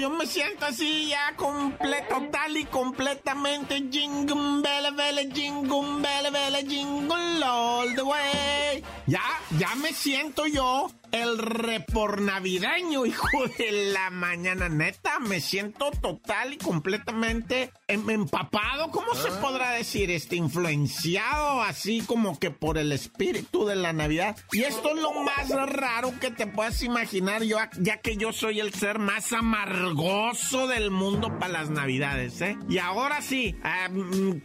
Yo 0.00 0.10
me 0.10 0.26
siento 0.26 0.66
así 0.66 1.08
ya 1.08 1.36
completo, 1.36 2.20
tal 2.32 2.56
y 2.56 2.64
completamente 2.64 3.76
jingle 3.90 4.60
bell 4.60 4.94
bell, 4.94 5.32
jingle 5.32 6.00
bell 6.02 6.32
bell, 6.32 6.68
jingle 6.68 7.44
all 7.44 7.94
the 7.94 8.02
way. 8.02 8.82
Ya, 9.06 9.22
ya 9.56 9.74
me 9.76 9.92
siento 9.92 10.46
yo 10.46 10.90
el 11.14 11.38
repor 11.38 12.20
navideño, 12.20 13.06
hijo 13.06 13.28
de 13.56 13.70
la 13.92 14.10
mañana. 14.10 14.68
Neta, 14.68 15.20
me 15.20 15.40
siento 15.40 15.92
total 15.92 16.54
y 16.54 16.58
completamente 16.58 17.70
em, 17.86 18.10
empapado. 18.10 18.90
¿Cómo 18.90 19.14
se 19.14 19.30
podrá 19.40 19.70
decir? 19.70 20.10
Este, 20.10 20.34
influenciado 20.34 21.62
así 21.62 22.00
como 22.00 22.38
que 22.40 22.50
por 22.50 22.78
el 22.78 22.90
espíritu 22.90 23.64
de 23.64 23.76
la 23.76 23.92
Navidad. 23.92 24.36
Y 24.52 24.64
esto 24.64 24.90
es 24.96 25.00
lo 25.00 25.12
más 25.12 25.50
raro 25.70 26.12
que 26.20 26.32
te 26.32 26.48
puedas 26.48 26.82
imaginar, 26.82 27.44
yo, 27.44 27.58
ya 27.78 27.98
que 27.98 28.16
yo 28.16 28.32
soy 28.32 28.58
el 28.58 28.74
ser 28.74 28.98
más 28.98 29.32
amargoso 29.32 30.66
del 30.66 30.90
mundo 30.90 31.38
para 31.38 31.52
las 31.52 31.70
Navidades, 31.70 32.40
¿eh? 32.40 32.58
Y 32.68 32.78
ahora 32.78 33.22
sí, 33.22 33.54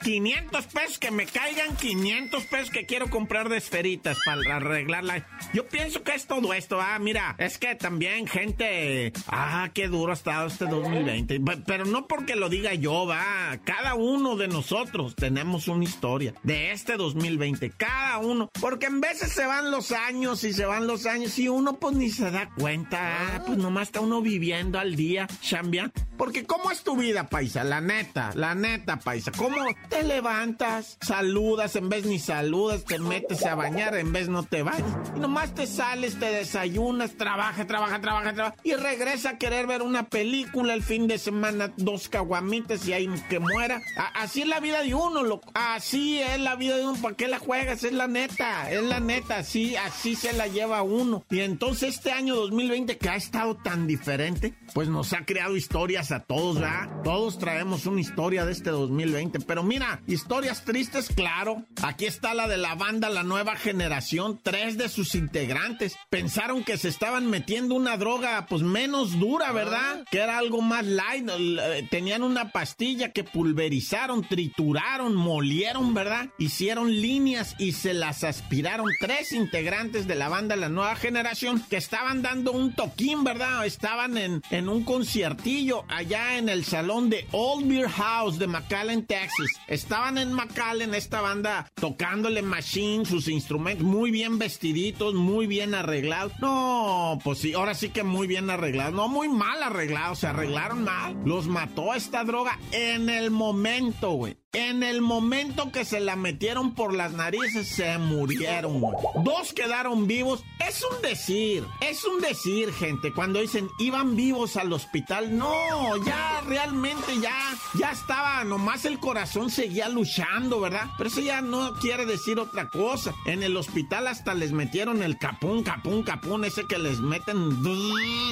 500 0.03 0.65
pesos 0.67 0.99
que 0.99 1.09
me 1.09 1.25
caigan, 1.25 1.75
500 1.75 2.43
pesos 2.45 2.69
que 2.69 2.85
quiero 2.85 3.09
comprar 3.09 3.49
de 3.49 3.57
esferitas 3.57 4.19
para 4.23 4.57
arreglarla. 4.57 5.25
Yo 5.53 5.67
pienso 5.67 6.03
que 6.03 6.13
es 6.13 6.27
todo 6.27 6.53
esto, 6.59 6.81
ah, 6.81 6.99
mira, 6.99 7.35
es 7.37 7.57
que 7.57 7.75
también 7.75 8.27
gente, 8.27 9.13
ah, 9.27 9.69
qué 9.73 9.87
duro 9.87 10.11
ha 10.11 10.15
estado 10.15 10.47
este 10.47 10.65
2020, 10.65 11.39
pero 11.65 11.85
no 11.85 12.05
porque 12.05 12.35
lo 12.35 12.49
diga 12.49 12.73
yo, 12.73 13.07
va, 13.07 13.57
cada 13.63 13.95
uno 13.95 14.35
de 14.35 14.49
nosotros 14.49 15.15
tenemos 15.15 15.69
una 15.69 15.85
historia 15.85 16.33
de 16.43 16.71
este 16.71 16.97
2020, 16.97 17.71
cada 17.71 18.17
uno, 18.17 18.49
porque 18.59 18.87
en 18.87 18.99
veces 18.99 19.31
se 19.31 19.45
van 19.45 19.71
los 19.71 19.93
años 19.93 20.43
y 20.43 20.51
se 20.51 20.65
van 20.65 20.85
los 20.85 21.05
años 21.05 21.39
y 21.39 21.47
uno 21.47 21.79
pues 21.79 21.95
ni 21.95 22.09
se 22.09 22.29
da 22.29 22.49
cuenta, 22.57 22.99
ah, 22.99 23.43
pues 23.45 23.57
nomás 23.57 23.87
está 23.87 24.01
uno 24.01 24.21
viviendo 24.21 24.79
al 24.79 24.97
día, 24.97 25.27
chambian, 25.39 25.93
porque 26.17 26.43
¿cómo 26.43 26.71
es 26.71 26.83
tu 26.83 26.97
vida, 26.97 27.29
paisa? 27.29 27.63
La 27.63 27.79
neta, 27.79 28.31
la 28.35 28.53
neta, 28.53 28.97
paisa, 28.97 29.31
¿cómo 29.31 29.55
te 29.89 30.03
levantas, 30.03 30.97
saludas, 30.99 31.77
en 31.77 31.87
vez 31.87 32.05
ni 32.05 32.19
saludas, 32.19 32.83
te 32.83 32.99
metes 32.99 33.45
a 33.45 33.55
bañar, 33.55 33.95
en 33.95 34.11
vez 34.11 34.27
no 34.27 34.43
te 34.43 34.61
bañas, 34.61 35.13
y 35.15 35.19
nomás 35.19 35.55
te 35.55 35.65
sales, 35.65 36.19
te 36.19 36.25
desayunas, 36.49 37.15
trabaja, 37.15 37.67
trabaja, 37.67 38.01
trabaja, 38.01 38.33
trabaja, 38.33 38.55
y 38.63 38.73
regresa 38.73 39.31
a 39.31 39.37
querer 39.37 39.67
ver 39.67 39.83
una 39.83 40.09
película 40.09 40.73
el 40.73 40.81
fin 40.81 41.07
de 41.07 41.19
semana, 41.19 41.71
dos 41.77 42.09
caguamitas 42.09 42.87
y 42.87 42.93
ahí 42.93 43.07
que 43.29 43.39
muera. 43.39 43.81
así 44.15 44.41
es 44.41 44.47
la 44.47 44.59
vida 44.59 44.81
de 44.81 44.95
uno, 44.95 45.21
loco. 45.21 45.51
Así 45.53 46.19
es 46.19 46.39
la 46.39 46.55
vida 46.55 46.77
de 46.77 46.87
uno. 46.87 46.99
¿Para 46.99 47.15
qué 47.15 47.27
la 47.27 47.37
juegas? 47.37 47.83
Es 47.83 47.93
la 47.93 48.07
neta, 48.07 48.71
es 48.71 48.81
la 48.81 48.99
neta. 48.99 49.37
Así, 49.37 49.75
así 49.75 50.15
se 50.15 50.33
la 50.33 50.47
lleva 50.47 50.81
uno. 50.81 51.23
Y 51.29 51.41
entonces 51.41 51.95
este 51.95 52.11
año 52.11 52.35
2020 52.35 52.97
que 52.97 53.09
ha 53.09 53.15
estado 53.15 53.55
tan 53.55 53.85
diferente, 53.85 54.55
pues 54.73 54.89
nos 54.89 55.13
ha 55.13 55.25
creado 55.25 55.55
historias 55.55 56.11
a 56.11 56.21
todos, 56.21 56.59
¿verdad? 56.59 56.89
Todos 57.03 57.37
traemos 57.37 57.85
una 57.85 58.01
historia 58.01 58.45
de 58.45 58.53
este 58.53 58.71
2020. 58.71 59.39
Pero 59.41 59.61
mira, 59.61 60.01
historias 60.07 60.65
tristes, 60.65 61.09
claro. 61.09 61.63
Aquí 61.83 62.05
está 62.05 62.33
la 62.33 62.47
de 62.47 62.57
la 62.57 62.73
banda 62.73 63.09
La 63.09 63.23
Nueva 63.23 63.55
Generación. 63.55 64.39
Tres 64.41 64.77
de 64.77 64.89
sus 64.89 65.13
integrantes 65.13 65.95
pensaron 66.29 66.63
que 66.63 66.77
se 66.77 66.89
estaban 66.89 67.27
metiendo 67.27 67.73
una 67.73 67.97
droga 67.97 68.45
pues 68.47 68.61
menos 68.61 69.17
dura, 69.17 69.51
¿verdad? 69.51 70.05
Que 70.11 70.19
era 70.19 70.37
algo 70.37 70.61
más 70.61 70.85
light. 70.85 71.27
Eh, 71.27 71.87
tenían 71.89 72.21
una 72.21 72.51
pastilla 72.51 73.11
que 73.11 73.23
pulverizaron, 73.23 74.23
trituraron, 74.23 75.15
molieron, 75.15 75.95
¿verdad? 75.95 76.29
Hicieron 76.37 76.91
líneas 77.01 77.55
y 77.57 77.71
se 77.71 77.95
las 77.95 78.23
aspiraron. 78.23 78.85
Tres 78.99 79.31
integrantes 79.31 80.05
de 80.05 80.13
la 80.13 80.29
banda 80.29 80.55
La 80.55 80.69
Nueva 80.69 80.95
Generación 80.95 81.63
que 81.67 81.77
estaban 81.77 82.21
dando 82.21 82.51
un 82.51 82.75
toquín, 82.75 83.23
¿verdad? 83.23 83.65
Estaban 83.65 84.15
en, 84.15 84.43
en 84.51 84.69
un 84.69 84.83
conciertillo 84.83 85.83
allá 85.87 86.37
en 86.37 86.47
el 86.47 86.63
salón 86.63 87.09
de 87.09 87.25
Old 87.31 87.67
Beer 87.67 87.89
House 87.89 88.37
de 88.37 88.45
McAllen, 88.45 89.07
Texas. 89.07 89.49
Estaban 89.65 90.19
en 90.19 90.31
McAllen, 90.33 90.93
esta 90.93 91.21
banda 91.21 91.71
tocándole 91.73 92.43
machine, 92.43 93.03
sus 93.03 93.27
instrumentos 93.27 93.83
muy 93.83 94.11
bien 94.11 94.37
vestiditos, 94.37 95.15
muy 95.15 95.47
bien 95.47 95.73
arreglados 95.73 96.18
no, 96.41 97.19
pues 97.23 97.39
sí, 97.39 97.53
ahora 97.53 97.73
sí 97.73 97.89
que 97.89 98.03
muy 98.03 98.27
bien 98.27 98.49
arreglado. 98.49 98.91
No, 98.91 99.07
muy 99.07 99.29
mal 99.29 99.61
arreglado, 99.63 100.15
se 100.15 100.27
arreglaron 100.27 100.83
mal. 100.83 101.17
Los 101.25 101.47
mató 101.47 101.93
esta 101.93 102.23
droga 102.23 102.57
en 102.71 103.09
el 103.09 103.31
momento, 103.31 104.11
güey. 104.11 104.38
En 104.53 104.81
el 104.81 105.01
momento 105.01 105.71
que 105.71 105.85
se 105.85 105.99
la 105.99 106.15
metieron 106.15 106.73
por 106.73 106.95
las 106.95 107.13
narices, 107.13 107.67
se 107.67 107.99
murieron. 107.99 108.81
Dos 109.23 109.53
quedaron 109.53 110.07
vivos. 110.07 110.43
Es 110.67 110.83
un 110.83 111.03
decir, 111.03 111.63
es 111.81 112.03
un 112.03 112.19
decir, 112.19 112.73
gente. 112.73 113.13
Cuando 113.13 113.39
dicen 113.39 113.69
iban 113.77 114.15
vivos 114.15 114.57
al 114.57 114.73
hospital, 114.73 115.37
no, 115.37 116.03
ya 116.03 116.41
realmente 116.47 117.19
ya, 117.21 117.37
ya 117.75 117.91
estaba, 117.91 118.43
nomás 118.43 118.85
el 118.85 118.97
corazón 118.97 119.51
seguía 119.51 119.87
luchando, 119.87 120.59
¿verdad? 120.59 120.89
Pero 120.97 121.11
eso 121.11 121.21
ya 121.21 121.41
no 121.41 121.75
quiere 121.75 122.07
decir 122.07 122.39
otra 122.39 122.69
cosa. 122.69 123.13
En 123.27 123.43
el 123.43 123.55
hospital 123.55 124.07
hasta 124.07 124.33
les 124.33 124.51
metieron 124.51 125.03
el 125.03 125.19
capún, 125.19 125.61
capún, 125.61 126.01
capún, 126.01 126.43
ese 126.43 126.65
que 126.65 126.79
les 126.79 126.99
meten. 126.99 127.59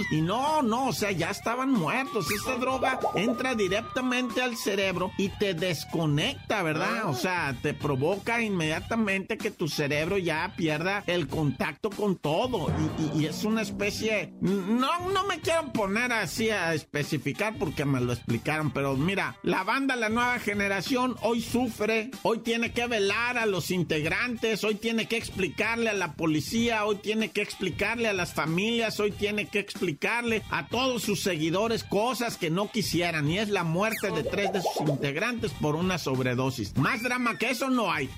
Y 0.09 0.21
no, 0.21 0.62
no, 0.62 0.88
o 0.88 0.93
sea, 0.93 1.12
ya 1.12 1.29
estaban 1.29 1.71
muertos. 1.71 2.27
Esta 2.31 2.55
droga 2.55 3.00
entra 3.15 3.55
directamente 3.55 4.41
al 4.41 4.55
cerebro 4.55 5.12
y 5.17 5.29
te 5.29 5.53
desconecta 5.53 6.06
conecta, 6.07 6.63
¿verdad? 6.63 7.09
O 7.09 7.13
sea, 7.13 7.53
te 7.61 7.73
provoca 7.73 8.41
inmediatamente 8.41 9.37
que 9.37 9.51
tu 9.51 9.67
cerebro 9.67 10.17
ya 10.17 10.53
pierda 10.55 11.03
el 11.05 11.27
contacto 11.27 11.89
con 11.89 12.15
todo. 12.15 12.73
Y, 13.13 13.25
es 13.25 13.43
una 13.43 13.61
especie. 13.61 14.31
No, 14.39 15.09
no 15.09 15.25
me 15.25 15.41
quiero 15.41 15.73
poner 15.73 16.13
así 16.13 16.49
a 16.49 16.73
especificar 16.73 17.57
porque 17.59 17.83
me 17.83 17.99
lo 17.99 18.13
explicaron, 18.13 18.71
pero 18.71 18.95
mira, 18.95 19.35
la 19.43 19.65
banda 19.65 19.97
La 19.97 20.07
Nueva 20.07 20.39
Generación 20.39 21.17
hoy 21.21 21.41
sufre, 21.41 22.11
hoy 22.23 22.39
tiene 22.39 22.71
que 22.71 22.87
velar 22.87 23.37
a 23.37 23.45
los 23.45 23.69
integrantes, 23.69 24.63
hoy 24.63 24.75
tiene 24.75 25.09
que 25.09 25.17
explicarle 25.17 25.89
a 25.89 25.93
la 25.93 26.13
policía, 26.13 26.85
hoy 26.85 26.95
tiene 26.95 27.31
que 27.31 27.41
explicarle 27.41 28.07
a 28.07 28.13
las 28.13 28.33
familias, 28.33 29.01
hoy 29.01 29.11
tiene 29.11 29.49
que 29.49 29.59
explicarle 29.59 30.41
a 30.51 30.69
todos 30.69 31.03
sus 31.03 31.21
seguidores 31.21 31.83
cosas 31.83 32.37
que 32.37 32.49
no 32.49 32.71
quisieran. 32.71 33.29
Y 33.29 33.39
es 33.39 33.49
la 33.49 33.65
muerte 33.65 34.09
de 34.09 34.23
tres 34.23 34.53
de 34.53 34.61
sus 34.61 34.87
integrantes 34.87 35.51
por 35.59 35.75
una 35.75 35.96
sobredosis. 35.97 36.75
Más 36.77 37.03
drama 37.03 37.37
que 37.37 37.51
eso 37.51 37.69
no 37.69 37.91
hay. 37.91 38.09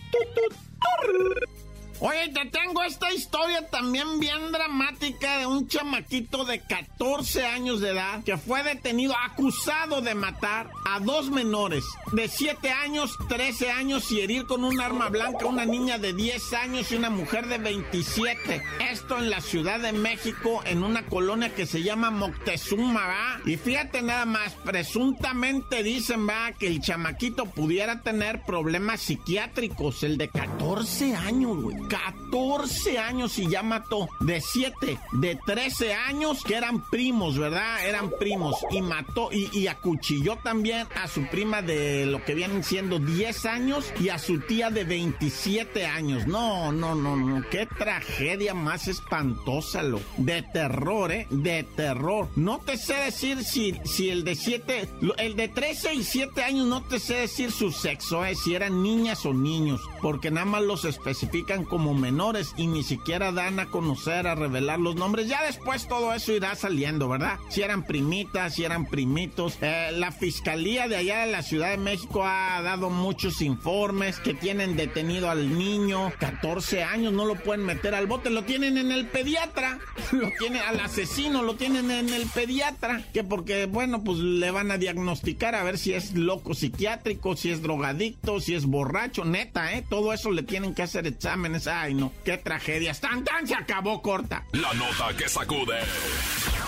Oye, 2.01 2.29
te 2.29 2.46
tengo 2.46 2.82
esta 2.84 3.12
historia 3.12 3.68
también 3.68 4.22
bien 4.22 4.53
dramática 4.53 5.38
de 5.38 5.46
un 5.46 5.68
chamaquito 5.68 6.46
de 6.46 6.62
14 6.62 7.46
años 7.46 7.82
de 7.82 7.89
edad 7.89 8.24
que 8.24 8.38
fue 8.38 8.63
detenido 8.63 9.13
acusado 9.18 10.00
de 10.00 10.15
matar 10.15 10.70
a 10.86 11.01
dos 11.01 11.29
menores 11.29 11.84
de 12.13 12.29
7 12.29 12.72
años, 12.72 13.18
13 13.27 13.72
años 13.72 14.10
y 14.13 14.22
herir 14.22 14.46
con 14.46 14.63
un 14.63 14.79
arma 14.79 15.10
blanca 15.10 15.44
a 15.44 15.50
una 15.50 15.65
niña 15.65 15.98
de 15.98 16.13
10 16.13 16.53
años 16.53 16.89
y 16.89 16.96
una 16.96 17.10
mujer 17.10 17.48
de 17.48 17.58
27. 17.58 18.63
Esto 18.89 19.18
en 19.18 19.29
la 19.29 19.41
Ciudad 19.41 19.82
de 19.82 19.91
México, 19.91 20.62
en 20.63 20.84
una 20.84 21.06
colonia 21.06 21.53
que 21.53 21.65
se 21.65 21.84
llama 21.84 22.12
Moctezuma, 22.12 23.08
¿va? 23.08 23.41
Y 23.46 23.58
fíjate 23.58 24.01
nada 24.01 24.25
más, 24.25 24.53
presuntamente 24.63 25.84
dicen, 25.84 26.29
va, 26.29 26.53
que 26.53 26.68
el 26.68 26.79
chamaquito 26.79 27.46
pudiera 27.46 28.01
tener 28.03 28.41
problemas 28.44 29.01
psiquiátricos, 29.01 30.03
el 30.03 30.18
de 30.18 30.29
14 30.29 31.13
años, 31.18 31.62
güey. 31.62 31.88
14 31.89 33.00
años 33.00 33.38
y 33.39 33.50
ya 33.50 33.63
mató 33.63 34.08
de 34.22 34.39
7, 34.39 35.00
de 35.13 35.39
13 35.46 35.93
años, 35.93 36.43
que 36.43 36.55
eran 36.55 36.81
primos, 36.89 37.38
¿verdad? 37.38 37.86
Eran 37.86 38.12
primos. 38.17 38.55
Y 38.72 38.81
mató 38.81 39.29
y, 39.31 39.50
y 39.51 39.67
acuchilló 39.67 40.38
también 40.38 40.88
a 40.96 41.08
su 41.08 41.27
prima 41.27 41.62
de 41.62 42.05
lo 42.05 42.24
que 42.24 42.36
vienen 42.36 42.63
siendo 42.63 43.00
10 43.00 43.46
años 43.46 43.91
y 44.00 44.10
a 44.10 44.19
su 44.19 44.39
tía 44.39 44.69
de 44.69 44.84
27 44.84 45.86
años. 45.86 46.27
No, 46.27 46.72
no, 46.72 46.96
no, 46.96 47.15
no. 47.15 47.43
Qué 47.50 47.65
tragedia 47.65 48.53
más 48.53 48.88
espantosa, 48.88 49.84
lo. 49.84 50.00
De 50.17 50.43
terror, 50.43 51.12
¿eh? 51.12 51.27
De 51.29 51.63
terror. 51.63 52.29
No 52.36 52.60
te 52.60 52.77
sé 52.77 52.93
decir 52.96 53.43
si, 53.43 53.75
si 53.84 54.10
el 54.10 54.24
de 54.24 54.36
7, 54.36 54.89
el 55.17 55.36
de 55.36 55.48
13 55.48 55.96
y 55.96 56.03
7 56.03 56.43
años, 56.43 56.67
no 56.67 56.84
te 56.84 57.00
sé 57.00 57.15
decir 57.15 57.51
su 57.51 57.72
sexo, 57.72 58.24
¿eh? 58.25 58.36
Si 58.36 58.53
eran 58.53 58.84
niñas 58.84 59.25
o 59.25 59.34
niños, 59.34 59.81
porque 60.01 60.29
nada 60.29 60.46
más 60.46 60.62
los 60.62 60.86
especifican 60.86 61.65
como 61.65 61.78
menores 61.79 62.53
y 62.57 62.67
ni 62.67 62.83
siquiera 62.83 63.31
dan 63.31 63.59
a 63.59 63.67
conocer, 63.67 64.27
a 64.27 64.36
revelar 64.36 64.79
los 64.79 64.95
nombres. 64.95 65.27
Ya 65.27 65.43
después 65.43 65.88
todo 65.88 66.13
eso 66.13 66.33
irá 66.33 66.55
saliendo, 66.55 67.07
¿verdad? 67.09 67.39
Si 67.50 67.62
eran 67.62 67.83
primitas, 67.83 68.55
si 68.55 68.63
eran 68.63 68.86
primitos. 68.86 69.57
Eh, 69.62 69.91
la 69.93 70.12
fiscalía 70.12 70.88
de 70.88 70.98
allá 70.98 71.25
de 71.25 71.31
la 71.31 71.41
Ciudad 71.41 71.71
de 71.71 71.77
México 71.77 72.24
ha 72.25 72.62
dado 72.62 72.89
muchos 72.89 73.41
informes 73.41 74.19
que 74.19 74.33
tienen 74.33 74.75
detenido 74.75 75.29
al 75.29 75.57
niño, 75.57 76.12
14 76.19 76.83
años, 76.83 77.13
no 77.13 77.25
lo 77.25 77.36
pueden 77.36 77.65
meter 77.65 77.95
al 77.95 78.07
bote, 78.07 78.29
lo 78.29 78.43
tienen 78.43 78.77
en 78.77 78.91
el 78.91 79.07
pediatra, 79.07 79.79
lo 80.12 80.29
tienen 80.38 80.62
al 80.62 80.79
asesino, 80.79 81.43
lo 81.43 81.55
tienen 81.55 81.91
en 81.91 82.09
el 82.09 82.27
pediatra, 82.27 83.03
que 83.13 83.24
porque, 83.24 83.65
bueno, 83.65 84.03
pues 84.03 84.17
le 84.19 84.51
van 84.51 84.71
a 84.71 84.77
diagnosticar 84.77 85.55
a 85.55 85.63
ver 85.63 85.77
si 85.77 85.93
es 85.93 86.13
loco 86.15 86.53
psiquiátrico, 86.53 87.36
si 87.36 87.51
es 87.51 87.62
drogadicto, 87.62 88.39
si 88.39 88.55
es 88.55 88.65
borracho, 88.65 89.25
neta, 89.25 89.74
¿eh? 89.74 89.83
Todo 89.89 90.13
eso 90.13 90.31
le 90.31 90.43
tienen 90.43 90.74
que 90.74 90.83
hacer 90.83 91.07
exámenes. 91.07 91.67
Ay, 91.70 91.94
no, 91.94 92.12
qué 92.26 92.38
tragedia. 92.38 92.94
Tan, 92.94 93.24
tan, 93.24 93.48
se 93.48 93.56
acabó 93.56 94.02
corta. 94.02 94.44
La 94.54 94.74
nota 94.74 95.16
que 95.18 95.30
sacude. 95.30 95.78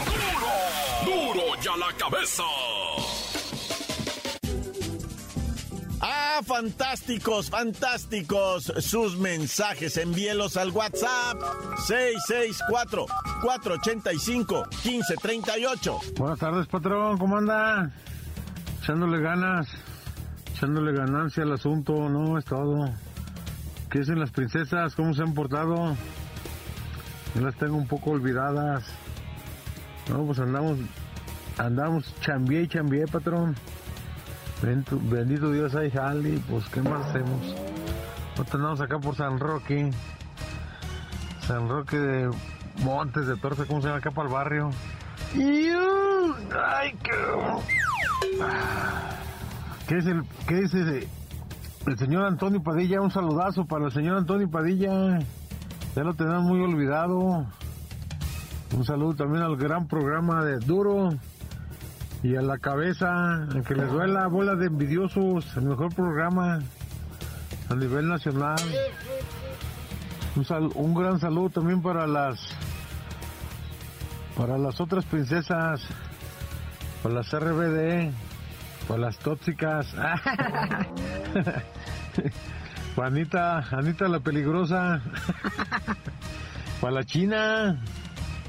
¡Duro! 0.05 1.34
¡Duro 1.34 1.41
ya 1.62 1.75
la 1.77 1.91
cabeza! 1.98 2.43
Ah, 6.00 6.39
fantásticos, 6.43 7.50
fantásticos. 7.50 8.72
Sus 8.79 9.17
mensajes, 9.17 9.98
envíelos 9.98 10.55
al 10.58 10.70
WhatsApp 10.72 11.38
664-485-1538. 13.41 16.13
Buenas 16.17 16.39
tardes, 16.39 16.67
patrón, 16.67 17.17
¿cómo 17.17 17.38
anda? 17.38 17.91
Echándole 18.81 19.20
ganas, 19.20 19.67
echándole 20.55 20.93
ganancia 20.93 21.43
al 21.43 21.53
asunto, 21.53 22.10
no 22.10 22.38
es 22.38 22.46
todo. 22.46 22.89
¿Qué 23.91 24.00
dicen 24.00 24.19
las 24.19 24.31
princesas? 24.31 24.95
¿Cómo 24.95 25.13
se 25.13 25.21
han 25.21 25.33
portado? 25.33 25.98
Yo 27.36 27.41
las 27.41 27.55
tengo 27.55 27.75
un 27.75 27.88
poco 27.88 28.12
olvidadas. 28.12 28.86
No, 30.10 30.25
pues 30.25 30.39
andamos, 30.39 30.77
andamos 31.57 32.15
chambié 32.21 32.62
y 32.62 32.67
chambié, 32.69 33.05
patrón. 33.05 33.53
Bendito, 34.62 35.51
Dios 35.51 35.75
hay 35.75 35.91
jali, 35.91 36.41
pues 36.50 36.69
¿qué 36.69 36.81
más 36.81 37.07
hacemos? 37.07 37.55
Nosotros 38.31 38.55
andamos 38.55 38.81
acá 38.81 39.00
por 39.00 39.15
San 39.15 39.38
Roque. 39.39 39.91
San 41.45 41.67
Roque 41.67 41.98
de 41.98 42.29
Montes 42.83 43.27
de 43.27 43.36
Torce, 43.36 43.65
¿cómo 43.65 43.81
se 43.81 43.87
llama 43.87 44.00
acá 44.00 44.11
para 44.11 44.29
el 44.29 44.33
barrio? 44.33 44.70
¡Ay, 45.35 46.96
qué... 47.03 47.11
¿Qué 49.87 49.98
es 49.98 50.05
el, 50.05 50.24
qué 50.48 50.59
es 50.59 50.74
ese? 50.74 51.21
El 51.87 51.98
señor 51.98 52.25
Antonio 52.25 52.61
Padilla, 52.61 53.01
un 53.01 53.11
saludazo 53.11 53.65
para 53.65 53.85
el 53.85 53.91
señor 53.91 54.17
Antonio 54.17 54.50
Padilla. 54.50 55.20
Ya 55.96 56.03
lo 56.03 56.13
tenemos 56.13 56.44
muy 56.44 56.61
olvidado. 56.61 57.46
Un 58.75 58.85
saludo 58.85 59.15
también 59.15 59.44
al 59.44 59.57
gran 59.57 59.87
programa 59.87 60.46
de 60.46 60.59
Duro 60.59 61.09
y 62.24 62.35
a 62.35 62.41
la 62.41 62.59
cabeza, 62.59 63.44
a 63.44 63.61
que 63.67 63.74
les 63.74 63.91
duela 63.91 64.27
bola 64.27 64.55
de 64.55 64.67
envidiosos, 64.67 65.46
el 65.57 65.63
mejor 65.63 65.94
programa 65.94 66.59
a 67.70 67.75
nivel 67.75 68.07
nacional. 68.07 68.59
Un, 70.35 70.72
un 70.75 70.94
gran 70.94 71.20
saludo 71.20 71.50
también 71.50 71.81
para 71.81 72.05
las 72.05 72.39
para 74.37 74.57
las 74.57 74.79
otras 74.79 75.03
princesas, 75.05 75.81
para 77.03 77.15
las 77.15 77.31
RBD, 77.31 78.11
para 78.87 79.00
las 79.00 79.17
tóxicas. 79.20 79.87
para 82.96 83.07
Anita, 83.07 84.07
la 84.07 84.20
peligrosa. 84.20 85.01
para 86.79 86.94
la 86.94 87.03
China, 87.03 87.81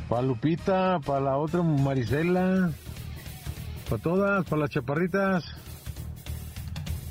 para 0.09 0.23
Lupita, 0.23 0.99
para 1.01 1.21
la 1.21 1.37
otra 1.37 1.63
Marisela. 1.63 2.71
Para 3.89 4.03
todas, 4.03 4.45
para 4.47 4.63
las 4.63 4.71
chaparritas. 4.71 5.45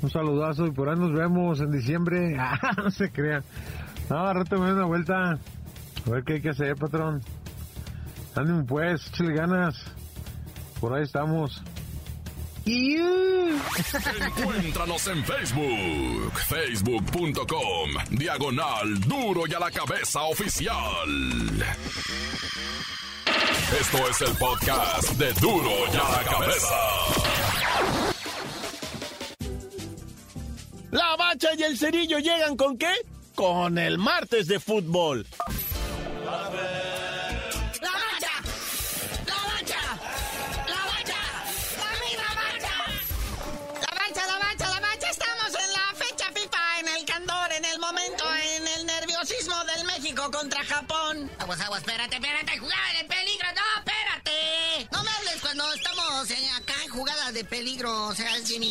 Un 0.02 0.10
saludazo 0.10 0.66
y 0.66 0.72
por 0.72 0.88
ahí 0.88 0.98
nos 0.98 1.12
vemos 1.12 1.60
en 1.60 1.70
diciembre. 1.70 2.36
No 2.76 2.90
se 2.90 3.10
crean. 3.10 3.44
No, 4.10 4.32
rato 4.32 4.58
me 4.58 4.66
doy 4.66 4.74
una 4.74 4.86
vuelta. 4.86 5.38
A 6.06 6.10
ver 6.10 6.24
qué 6.24 6.34
hay 6.34 6.40
que 6.40 6.50
hacer, 6.50 6.74
patrón. 6.76 7.22
Ánimo 8.34 8.66
pues, 8.66 9.06
échale 9.08 9.34
ganas. 9.34 9.76
Por 10.80 10.92
ahí 10.92 11.04
estamos. 11.04 11.62
Encuéntranos 14.20 15.06
en 15.08 15.24
Facebook, 15.24 16.32
facebook.com, 16.48 17.90
diagonal 18.10 19.00
duro 19.00 19.42
y 19.48 19.54
a 19.54 19.58
la 19.58 19.70
cabeza 19.70 20.22
oficial. 20.22 21.08
Esto 23.80 24.08
es 24.08 24.20
el 24.20 24.36
podcast 24.36 25.10
de 25.12 25.32
duro 25.34 25.70
y 25.92 25.96
a 25.96 26.08
la 26.10 26.30
cabeza. 26.30 26.78
La 30.92 31.16
bacha 31.16 31.48
y 31.58 31.62
el 31.62 31.76
cerillo 31.76 32.18
llegan 32.18 32.56
con 32.56 32.78
qué? 32.78 32.92
Con 33.34 33.78
el 33.78 33.98
martes 33.98 34.46
de 34.46 34.60
fútbol. 34.60 35.26
¡La 36.24 36.50
Aguas, 51.52 51.66
aguas, 51.66 51.80
espérate, 51.80 52.16
espérate, 52.16 52.58
jugada 52.58 52.91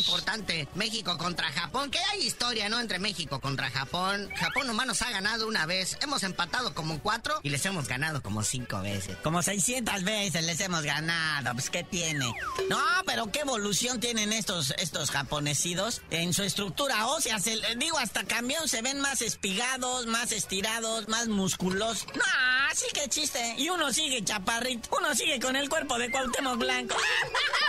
importante. 0.02 0.68
México 0.74 1.16
contra 1.18 1.50
Japón, 1.52 1.90
que 1.90 1.98
hay 2.10 2.22
historia, 2.26 2.68
¿no? 2.68 2.80
Entre 2.80 2.98
México 2.98 3.40
contra 3.40 3.70
Japón. 3.70 4.28
Japón 4.36 4.66
nomás 4.66 4.86
nos 4.86 5.02
ha 5.02 5.10
ganado 5.10 5.46
una 5.46 5.66
vez, 5.66 5.96
hemos 6.02 6.22
empatado 6.24 6.74
como 6.74 6.98
cuatro 7.00 7.38
y 7.42 7.50
les 7.50 7.64
hemos 7.66 7.86
ganado 7.88 8.22
como 8.22 8.42
cinco 8.42 8.80
veces. 8.82 9.16
Como 9.22 9.42
600 9.42 10.02
veces 10.04 10.44
les 10.44 10.60
hemos 10.60 10.82
ganado, 10.82 11.52
pues 11.52 11.70
¿qué 11.70 11.84
tiene? 11.84 12.32
No, 12.68 12.78
pero 13.06 13.30
qué 13.30 13.40
evolución 13.40 14.00
tienen 14.00 14.32
estos, 14.32 14.74
estos 14.78 15.10
japonesidos 15.10 16.02
en 16.10 16.32
su 16.34 16.42
estructura 16.42 17.06
ósea. 17.06 17.38
Se- 17.38 17.60
digo, 17.76 17.98
hasta 17.98 18.24
cambiaron, 18.24 18.68
se 18.68 18.82
ven 18.82 19.00
más 19.00 19.22
espigados, 19.22 20.06
más 20.06 20.32
estirados, 20.32 21.08
más 21.08 21.28
musculosos. 21.28 22.06
No, 22.14 22.22
sí 22.74 22.86
que 22.94 23.08
chiste. 23.08 23.54
Y 23.58 23.68
uno 23.70 23.92
sigue 23.92 24.24
chaparrito, 24.24 24.88
uno 24.98 25.14
sigue 25.14 25.38
con 25.40 25.56
el 25.56 25.68
cuerpo 25.68 25.98
de 25.98 26.10
Cuauhtémoc 26.10 26.58
Blanco. 26.58 26.96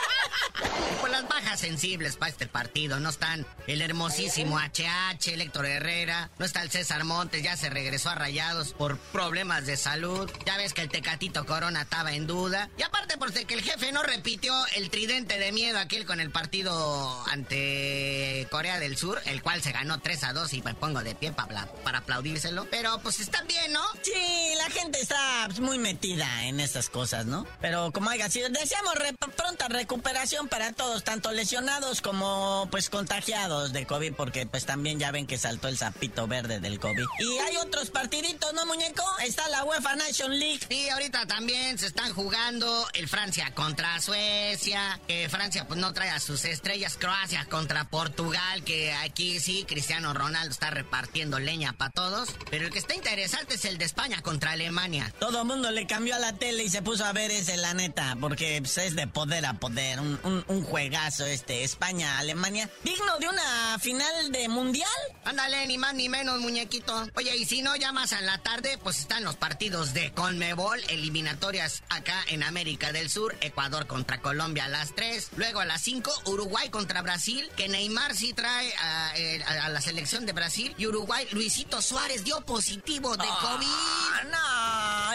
Las 1.13 1.27
bajas 1.27 1.59
sensibles 1.59 2.15
para 2.15 2.31
este 2.31 2.47
partido. 2.47 2.99
No 2.99 3.11
están 3.11 3.45
el 3.67 3.83
hermosísimo 3.83 4.57
HH, 4.57 5.27
Héctor 5.39 5.67
Herrera. 5.67 6.31
No 6.39 6.45
está 6.45 6.63
el 6.63 6.71
César 6.71 7.03
Montes, 7.03 7.43
ya 7.43 7.55
se 7.55 7.69
regresó 7.69 8.09
a 8.09 8.15
Rayados 8.15 8.73
por 8.73 8.97
problemas 8.97 9.67
de 9.67 9.77
salud. 9.77 10.27
Ya 10.43 10.57
ves 10.57 10.73
que 10.73 10.81
el 10.81 10.89
Tecatito 10.89 11.45
Corona 11.45 11.83
estaba 11.83 12.13
en 12.13 12.25
duda. 12.25 12.71
Y 12.79 12.81
aparte 12.81 13.19
porque 13.19 13.45
el 13.47 13.61
jefe 13.61 13.91
no 13.91 14.01
repitió 14.01 14.55
el 14.75 14.89
tridente 14.89 15.37
de 15.37 15.51
miedo 15.51 15.77
aquel 15.77 16.07
con 16.07 16.19
el 16.19 16.31
partido 16.31 17.23
ante 17.27 18.47
Corea 18.49 18.79
del 18.79 18.97
Sur, 18.97 19.21
el 19.25 19.43
cual 19.43 19.61
se 19.61 19.71
ganó 19.71 19.99
3 19.99 20.23
a 20.23 20.33
2 20.33 20.51
y 20.53 20.61
me 20.63 20.73
pongo 20.73 21.03
de 21.03 21.13
pie 21.13 21.31
para, 21.31 21.67
para 21.83 21.99
aplaudírselo. 21.99 22.65
Pero 22.71 22.97
pues 23.03 23.19
está 23.19 23.43
bien, 23.43 23.71
¿no? 23.71 23.83
Sí, 24.01 24.55
la 24.57 24.71
gente 24.71 24.99
está 24.99 25.43
pues, 25.45 25.59
muy 25.59 25.77
metida 25.77 26.45
en 26.45 26.59
estas 26.59 26.89
cosas, 26.89 27.27
¿no? 27.27 27.45
Pero 27.61 27.91
como 27.91 28.09
haya 28.09 28.31
sido, 28.31 28.49
deseamos 28.49 28.95
pronta 29.35 29.67
recuperación 29.67 30.47
para 30.47 30.73
todos, 30.73 31.02
tanto 31.03 31.31
lesionados 31.31 32.01
como 32.01 32.67
pues 32.71 32.89
contagiados 32.89 33.73
de 33.73 33.85
COVID, 33.85 34.13
porque 34.13 34.45
pues 34.45 34.65
también 34.65 34.99
ya 34.99 35.11
ven 35.11 35.27
que 35.27 35.37
saltó 35.37 35.67
el 35.67 35.77
sapito 35.77 36.27
verde 36.27 36.59
del 36.59 36.79
COVID. 36.79 37.05
Y 37.19 37.37
hay 37.39 37.57
otros 37.57 37.89
partiditos, 37.89 38.53
¿no, 38.53 38.65
muñeco? 38.65 39.03
Está 39.23 39.47
la 39.49 39.63
UEFA 39.63 39.95
Nation 39.95 40.37
League. 40.37 40.61
Sí, 40.69 40.89
ahorita 40.89 41.25
también 41.25 41.77
se 41.77 41.87
están 41.87 42.13
jugando 42.13 42.87
el 42.93 43.07
Francia 43.07 43.53
contra 43.53 43.99
Suecia, 44.01 44.99
que 45.07 45.29
Francia 45.29 45.67
pues 45.67 45.79
no 45.79 45.93
trae 45.93 46.09
a 46.09 46.19
sus 46.19 46.45
estrellas, 46.45 46.97
Croacia 46.97 47.45
contra 47.45 47.85
Portugal, 47.85 48.63
que 48.63 48.93
aquí 48.93 49.39
sí, 49.39 49.65
Cristiano 49.67 50.13
Ronaldo 50.13 50.51
está 50.51 50.69
repartiendo 50.69 51.39
leña 51.39 51.73
para 51.73 51.91
todos, 51.91 52.29
pero 52.49 52.65
el 52.65 52.71
que 52.71 52.79
está 52.79 52.95
interesante 52.95 53.55
es 53.55 53.65
el 53.65 53.77
de 53.77 53.85
España 53.85 54.21
contra 54.21 54.51
Alemania. 54.51 55.13
Todo 55.19 55.41
el 55.41 55.47
mundo 55.47 55.71
le 55.71 55.87
cambió 55.87 56.15
a 56.15 56.19
la 56.19 56.33
tele 56.33 56.63
y 56.63 56.69
se 56.69 56.81
puso 56.81 57.05
a 57.05 57.13
ver 57.13 57.31
ese, 57.31 57.57
la 57.57 57.73
neta, 57.73 58.17
porque 58.19 58.59
pues, 58.61 58.77
es 58.77 58.95
de 58.95 59.07
poder 59.07 59.45
a 59.45 59.53
poder, 59.53 59.99
un, 59.99 60.43
un, 60.47 60.63
juegazo 60.93 61.25
este, 61.25 61.63
España-Alemania, 61.63 62.69
digno 62.83 63.17
de 63.17 63.27
una 63.27 63.79
final 63.79 64.31
de 64.31 64.47
mundial. 64.47 64.87
Ándale, 65.25 65.65
ni 65.65 65.79
más 65.79 65.95
ni 65.95 66.07
menos, 66.07 66.39
muñequito. 66.39 67.07
Oye, 67.15 67.35
y 67.35 67.45
si 67.45 67.63
no, 67.63 67.71
más 67.93 68.11
en 68.11 68.25
la 68.27 68.37
tarde, 68.37 68.77
pues 68.77 68.99
están 68.99 69.23
los 69.23 69.35
partidos 69.35 69.93
de 69.95 70.11
Conmebol, 70.11 70.79
eliminatorias 70.89 71.81
acá 71.89 72.15
en 72.27 72.43
América 72.43 72.91
del 72.91 73.09
Sur, 73.09 73.35
Ecuador 73.41 73.87
contra 73.87 74.21
Colombia 74.21 74.65
a 74.65 74.67
las 74.67 74.93
3, 74.93 75.29
luego 75.35 75.61
a 75.61 75.65
las 75.65 75.81
5, 75.81 76.11
Uruguay 76.25 76.69
contra 76.69 77.01
Brasil, 77.01 77.49
que 77.57 77.67
Neymar 77.67 78.15
sí 78.15 78.33
trae 78.33 78.71
a, 78.75 79.69
la 79.69 79.81
selección 79.81 80.27
de 80.27 80.33
Brasil, 80.33 80.75
y 80.77 80.85
Uruguay, 80.85 81.27
Luisito 81.31 81.81
Suárez 81.81 82.23
dio 82.23 82.39
positivo 82.41 83.17
de 83.17 83.27
ah, 83.27 83.39
COVID. 83.41 84.29
No, 84.29 84.52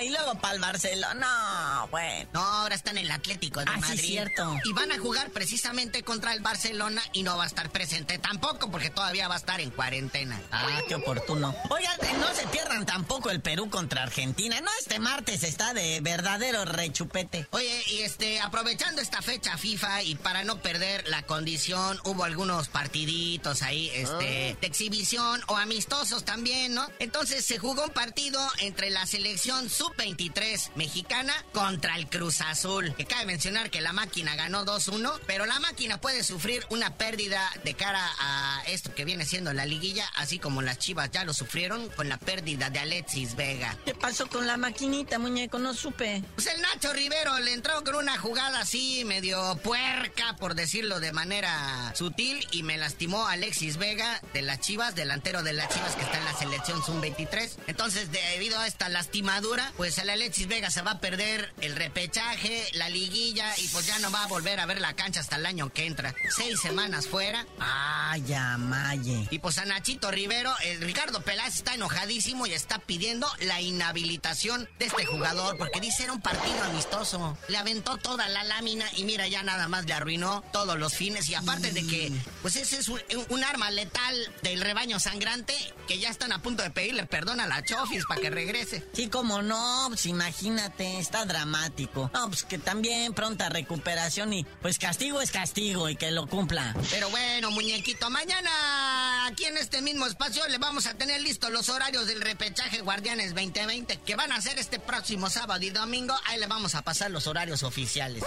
y 0.02 0.11
luego 0.11 0.34
para 0.37 0.54
el 0.54 0.61
Barcelona, 0.61 1.14
no, 1.14 1.88
bueno. 1.88 2.28
No, 2.32 2.40
ahora 2.40 2.74
está 2.74 2.90
en 2.90 2.98
el 2.98 3.11
Atlético 3.11 3.61
de 3.61 3.66
ah, 3.68 3.76
Madrid. 3.78 4.00
cierto. 4.00 4.56
Y 4.64 4.72
van 4.72 4.92
a 4.92 4.98
jugar 4.98 5.30
precisamente 5.30 6.02
contra 6.02 6.32
el 6.32 6.40
Barcelona 6.40 7.02
y 7.12 7.22
no 7.22 7.37
va 7.37 7.44
a 7.44 7.46
estar 7.46 7.70
presente 7.70 8.18
tampoco 8.18 8.70
porque 8.70 8.90
todavía 8.90 9.28
va 9.28 9.34
a 9.34 9.38
estar 9.38 9.61
en 9.61 9.70
cuarentena. 9.70 10.40
Ah, 10.52 10.80
qué 10.88 10.94
oportuno. 10.94 11.54
Oigan, 11.70 11.98
no 12.20 12.34
se 12.34 12.46
pierdan 12.48 12.87
tampoco 12.87 13.30
el 13.30 13.40
Perú 13.40 13.70
contra 13.70 14.02
Argentina. 14.02 14.61
No, 14.61 14.70
este 14.80 14.98
martes 14.98 15.42
está 15.42 15.74
de 15.74 16.00
verdadero 16.00 16.64
rechupete. 16.64 17.46
Oye, 17.50 17.82
y 17.88 18.00
este, 18.02 18.40
aprovechando 18.40 19.00
esta 19.00 19.22
fecha 19.22 19.56
FIFA 19.56 20.02
y 20.02 20.14
para 20.14 20.44
no 20.44 20.61
perder 20.61 21.06
la 21.08 21.22
condición, 21.22 22.00
hubo 22.04 22.24
algunos 22.24 22.68
partiditos 22.68 23.62
ahí, 23.62 23.90
este, 23.94 24.52
ah. 24.52 24.58
de 24.61 24.66
exhibición 24.66 25.40
o 25.48 25.56
amistosos 25.56 26.24
también, 26.24 26.74
¿no? 26.74 26.87
Entonces 26.98 27.44
se 27.44 27.58
jugó 27.58 27.84
un 27.84 27.90
partido 27.90 28.40
entre 28.58 28.90
la 28.90 29.06
selección 29.06 29.70
sub-23 29.88 30.70
mexicana 30.74 31.33
contra 31.53 31.96
el 31.96 32.09
Cruz 32.09 32.40
Azul. 32.40 32.94
Que 32.96 33.07
cabe 33.07 33.27
mencionar 33.27 33.70
que 33.70 33.81
la 33.81 33.92
máquina 33.92 34.35
ganó 34.37 34.64
2-1, 34.64 35.20
pero 35.27 35.46
la 35.46 35.59
máquina 35.61 36.01
puede 36.01 36.22
sufrir 36.22 36.64
una 36.70 36.96
pérdida 36.96 37.51
de 37.64 37.74
cara 37.74 38.05
a 38.20 38.62
esto 38.66 38.94
que 38.94 39.05
viene 39.05 39.24
siendo 39.24 39.53
la 39.53 39.66
liguilla, 39.66 40.07
así 40.16 40.38
como 40.38 40.62
las 40.62 40.79
chivas 40.79 41.11
ya 41.11 41.24
lo 41.24 41.35
sufrieron 41.35 41.88
con 41.90 42.09
la 42.09 42.18
pérdida 42.18 42.70
de 42.70 42.79
Alexis 42.81 43.37
Vega. 43.37 43.77
¿Qué 43.85 43.94
pasó 43.94 44.29
con 44.29 44.46
la 44.46 44.57
maquinita, 44.57 45.18
muñeco? 45.18 45.59
No 45.59 45.74
supe. 45.74 46.22
Pues 46.35 46.46
el 46.46 46.61
Nacho 46.61 46.92
Rivero 46.92 47.38
le 47.40 47.53
entró 47.53 47.83
con 47.85 47.96
una 47.96 48.18
jugada 48.18 48.61
así, 48.61 49.05
medio 49.05 49.59
puerca, 49.62 50.37
por 50.37 50.55
decirlo 50.55 51.01
de 51.01 51.12
manera 51.12 51.92
sutil, 51.94 52.46
y 52.53 52.62
me 52.62 52.77
lastimó 52.77 53.27
Alexis 53.27 53.77
Vega 53.77 54.20
de 54.33 54.42
las 54.42 54.61
chivas, 54.61 54.94
delantero 54.94 55.42
de 55.42 55.53
las 55.53 55.72
chivas 55.72 55.94
que 55.94 56.03
está 56.03 56.18
en 56.18 56.24
la 56.24 56.37
selección 56.37 56.83
Zoom 56.83 57.01
23. 57.01 57.59
Entonces, 57.66 58.11
debido 58.11 58.59
a 58.59 58.66
esta 58.66 58.88
lastimadura, 58.88 59.72
pues 59.78 59.96
el 59.98 60.10
Alexis 60.10 60.48
Vega 60.48 60.70
se 60.70 60.82
va 60.82 60.90
a 60.90 61.00
perder 61.00 61.54
el 61.60 61.76
repechaje, 61.76 62.68
la 62.72 62.90
liguilla, 62.90 63.56
y 63.58 63.68
pues 63.68 63.86
ya 63.86 63.98
no 64.00 64.10
va 64.10 64.24
a 64.24 64.26
volver 64.26 64.58
a 64.58 64.66
ver 64.66 64.80
la 64.80 64.94
cancha 64.94 65.20
hasta 65.20 65.36
el 65.36 65.46
año 65.46 65.72
que 65.72 65.86
entra. 65.86 66.14
Seis 66.36 66.60
semanas 66.60 67.06
fuera. 67.06 67.46
Ay, 67.60 68.24
ya, 68.26 68.58
maye. 68.58 69.28
Y 69.30 69.38
pues 69.38 69.56
a 69.58 69.64
Nachito 69.64 70.10
Rivero, 70.10 70.52
el 70.64 70.80
Ricardo 70.80 71.20
Peláez 71.22 71.54
está 71.54 71.74
enojadísimo 71.74 72.46
y 72.46 72.54
está 72.54 72.80
pidiendo 72.80 73.28
la 73.40 73.60
inhabilitación 73.60 74.68
de 74.80 74.86
este 74.86 75.06
jugador 75.06 75.56
porque 75.56 75.80
dice 75.80 76.02
era 76.02 76.12
un 76.12 76.20
partido 76.20 76.60
amistoso. 76.64 77.38
Le 77.46 77.56
aventó 77.56 77.98
toda 77.98 78.28
la 78.28 78.42
lámina 78.42 78.84
y 78.96 79.04
mira, 79.04 79.28
ya 79.28 79.44
nada 79.44 79.68
más 79.68 79.86
le 79.86 79.92
arruinó 79.92 80.42
todos 80.52 80.76
los 80.76 80.94
fines. 80.94 81.28
Y 81.28 81.34
aparte 81.34 81.70
de 81.70 81.86
que, 81.86 82.12
pues 82.42 82.56
ese 82.56 82.78
es 82.78 82.88
un, 82.88 83.44
arma 83.44 83.70
letal 83.70 84.16
del 84.42 84.60
rebaño 84.60 84.98
sangrante 84.98 85.54
que 85.86 86.00
ya 86.00 86.10
están 86.10 86.32
a 86.32 86.42
punto 86.42 86.64
de 86.64 86.70
pedirle 86.70 87.06
perdón 87.06 87.40
a 87.40 87.46
la 87.46 87.62
Chofis 87.62 88.04
para 88.06 88.20
que 88.20 88.30
regrese. 88.30 88.84
Sí, 88.92 89.08
como 89.08 89.40
no, 89.42 89.67
pues 89.88 90.07
imagínate, 90.07 90.98
está 90.98 91.24
dramático. 91.24 92.11
No, 92.12 92.28
pues 92.28 92.44
que 92.44 92.59
también 92.59 93.14
pronta 93.14 93.48
recuperación 93.48 94.33
y 94.33 94.44
pues 94.62 94.78
castigo 94.78 95.20
es 95.20 95.31
castigo 95.31 95.88
y 95.88 95.96
que 95.96 96.11
lo 96.11 96.26
cumpla. 96.26 96.74
Pero 96.90 97.11
bueno, 97.11 97.50
muñequito, 97.50 98.11
mañana 98.11 99.26
aquí 99.26 99.44
en 99.44 99.57
este 99.57 99.83
mismo 99.83 100.07
espacio 100.07 100.46
le 100.48 100.59
vamos 100.59 100.87
a 100.87 100.94
tener 100.94 101.20
listos 101.20 101.50
los 101.50 101.68
horarios 101.68 102.07
del 102.07 102.20
repechaje 102.20 102.81
Guardianes 102.81 103.35
2020 103.35 103.98
que 104.00 104.16
van 104.16 104.33
a 104.33 104.40
ser 104.40 104.59
este 104.59 104.78
próximo 104.78 105.31
sábado 105.31 105.64
y 105.64 105.70
domingo. 105.70 106.14
Ahí 106.26 106.38
le 106.38 106.46
vamos 106.46 106.74
a 106.74 106.83
pasar 106.83 107.11
los 107.11 107.26
horarios 107.26 107.62
oficiales. 107.62 108.24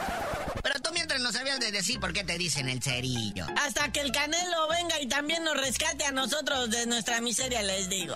Pero 0.64 0.80
tú 0.82 0.92
mientras 0.94 1.22
no 1.22 1.32
sabías 1.32 1.60
de 1.60 1.72
decir 1.72 2.00
por 2.00 2.14
qué 2.14 2.24
te 2.24 2.38
dicen 2.38 2.70
el 2.70 2.82
cerillo. 2.82 3.46
Hasta 3.58 3.92
que 3.92 4.02
el 4.02 4.12
Canelo 4.12 4.68
venga 4.70 5.00
y 5.00 5.08
también 5.08 5.44
nos 5.44 5.58
rescate 5.58 6.06
a 6.06 6.12
nosotros 6.12 6.70
de 6.70 6.86
nuestra 6.86 7.22
miseria, 7.22 7.62
les 7.62 7.90
digo. 7.90 8.16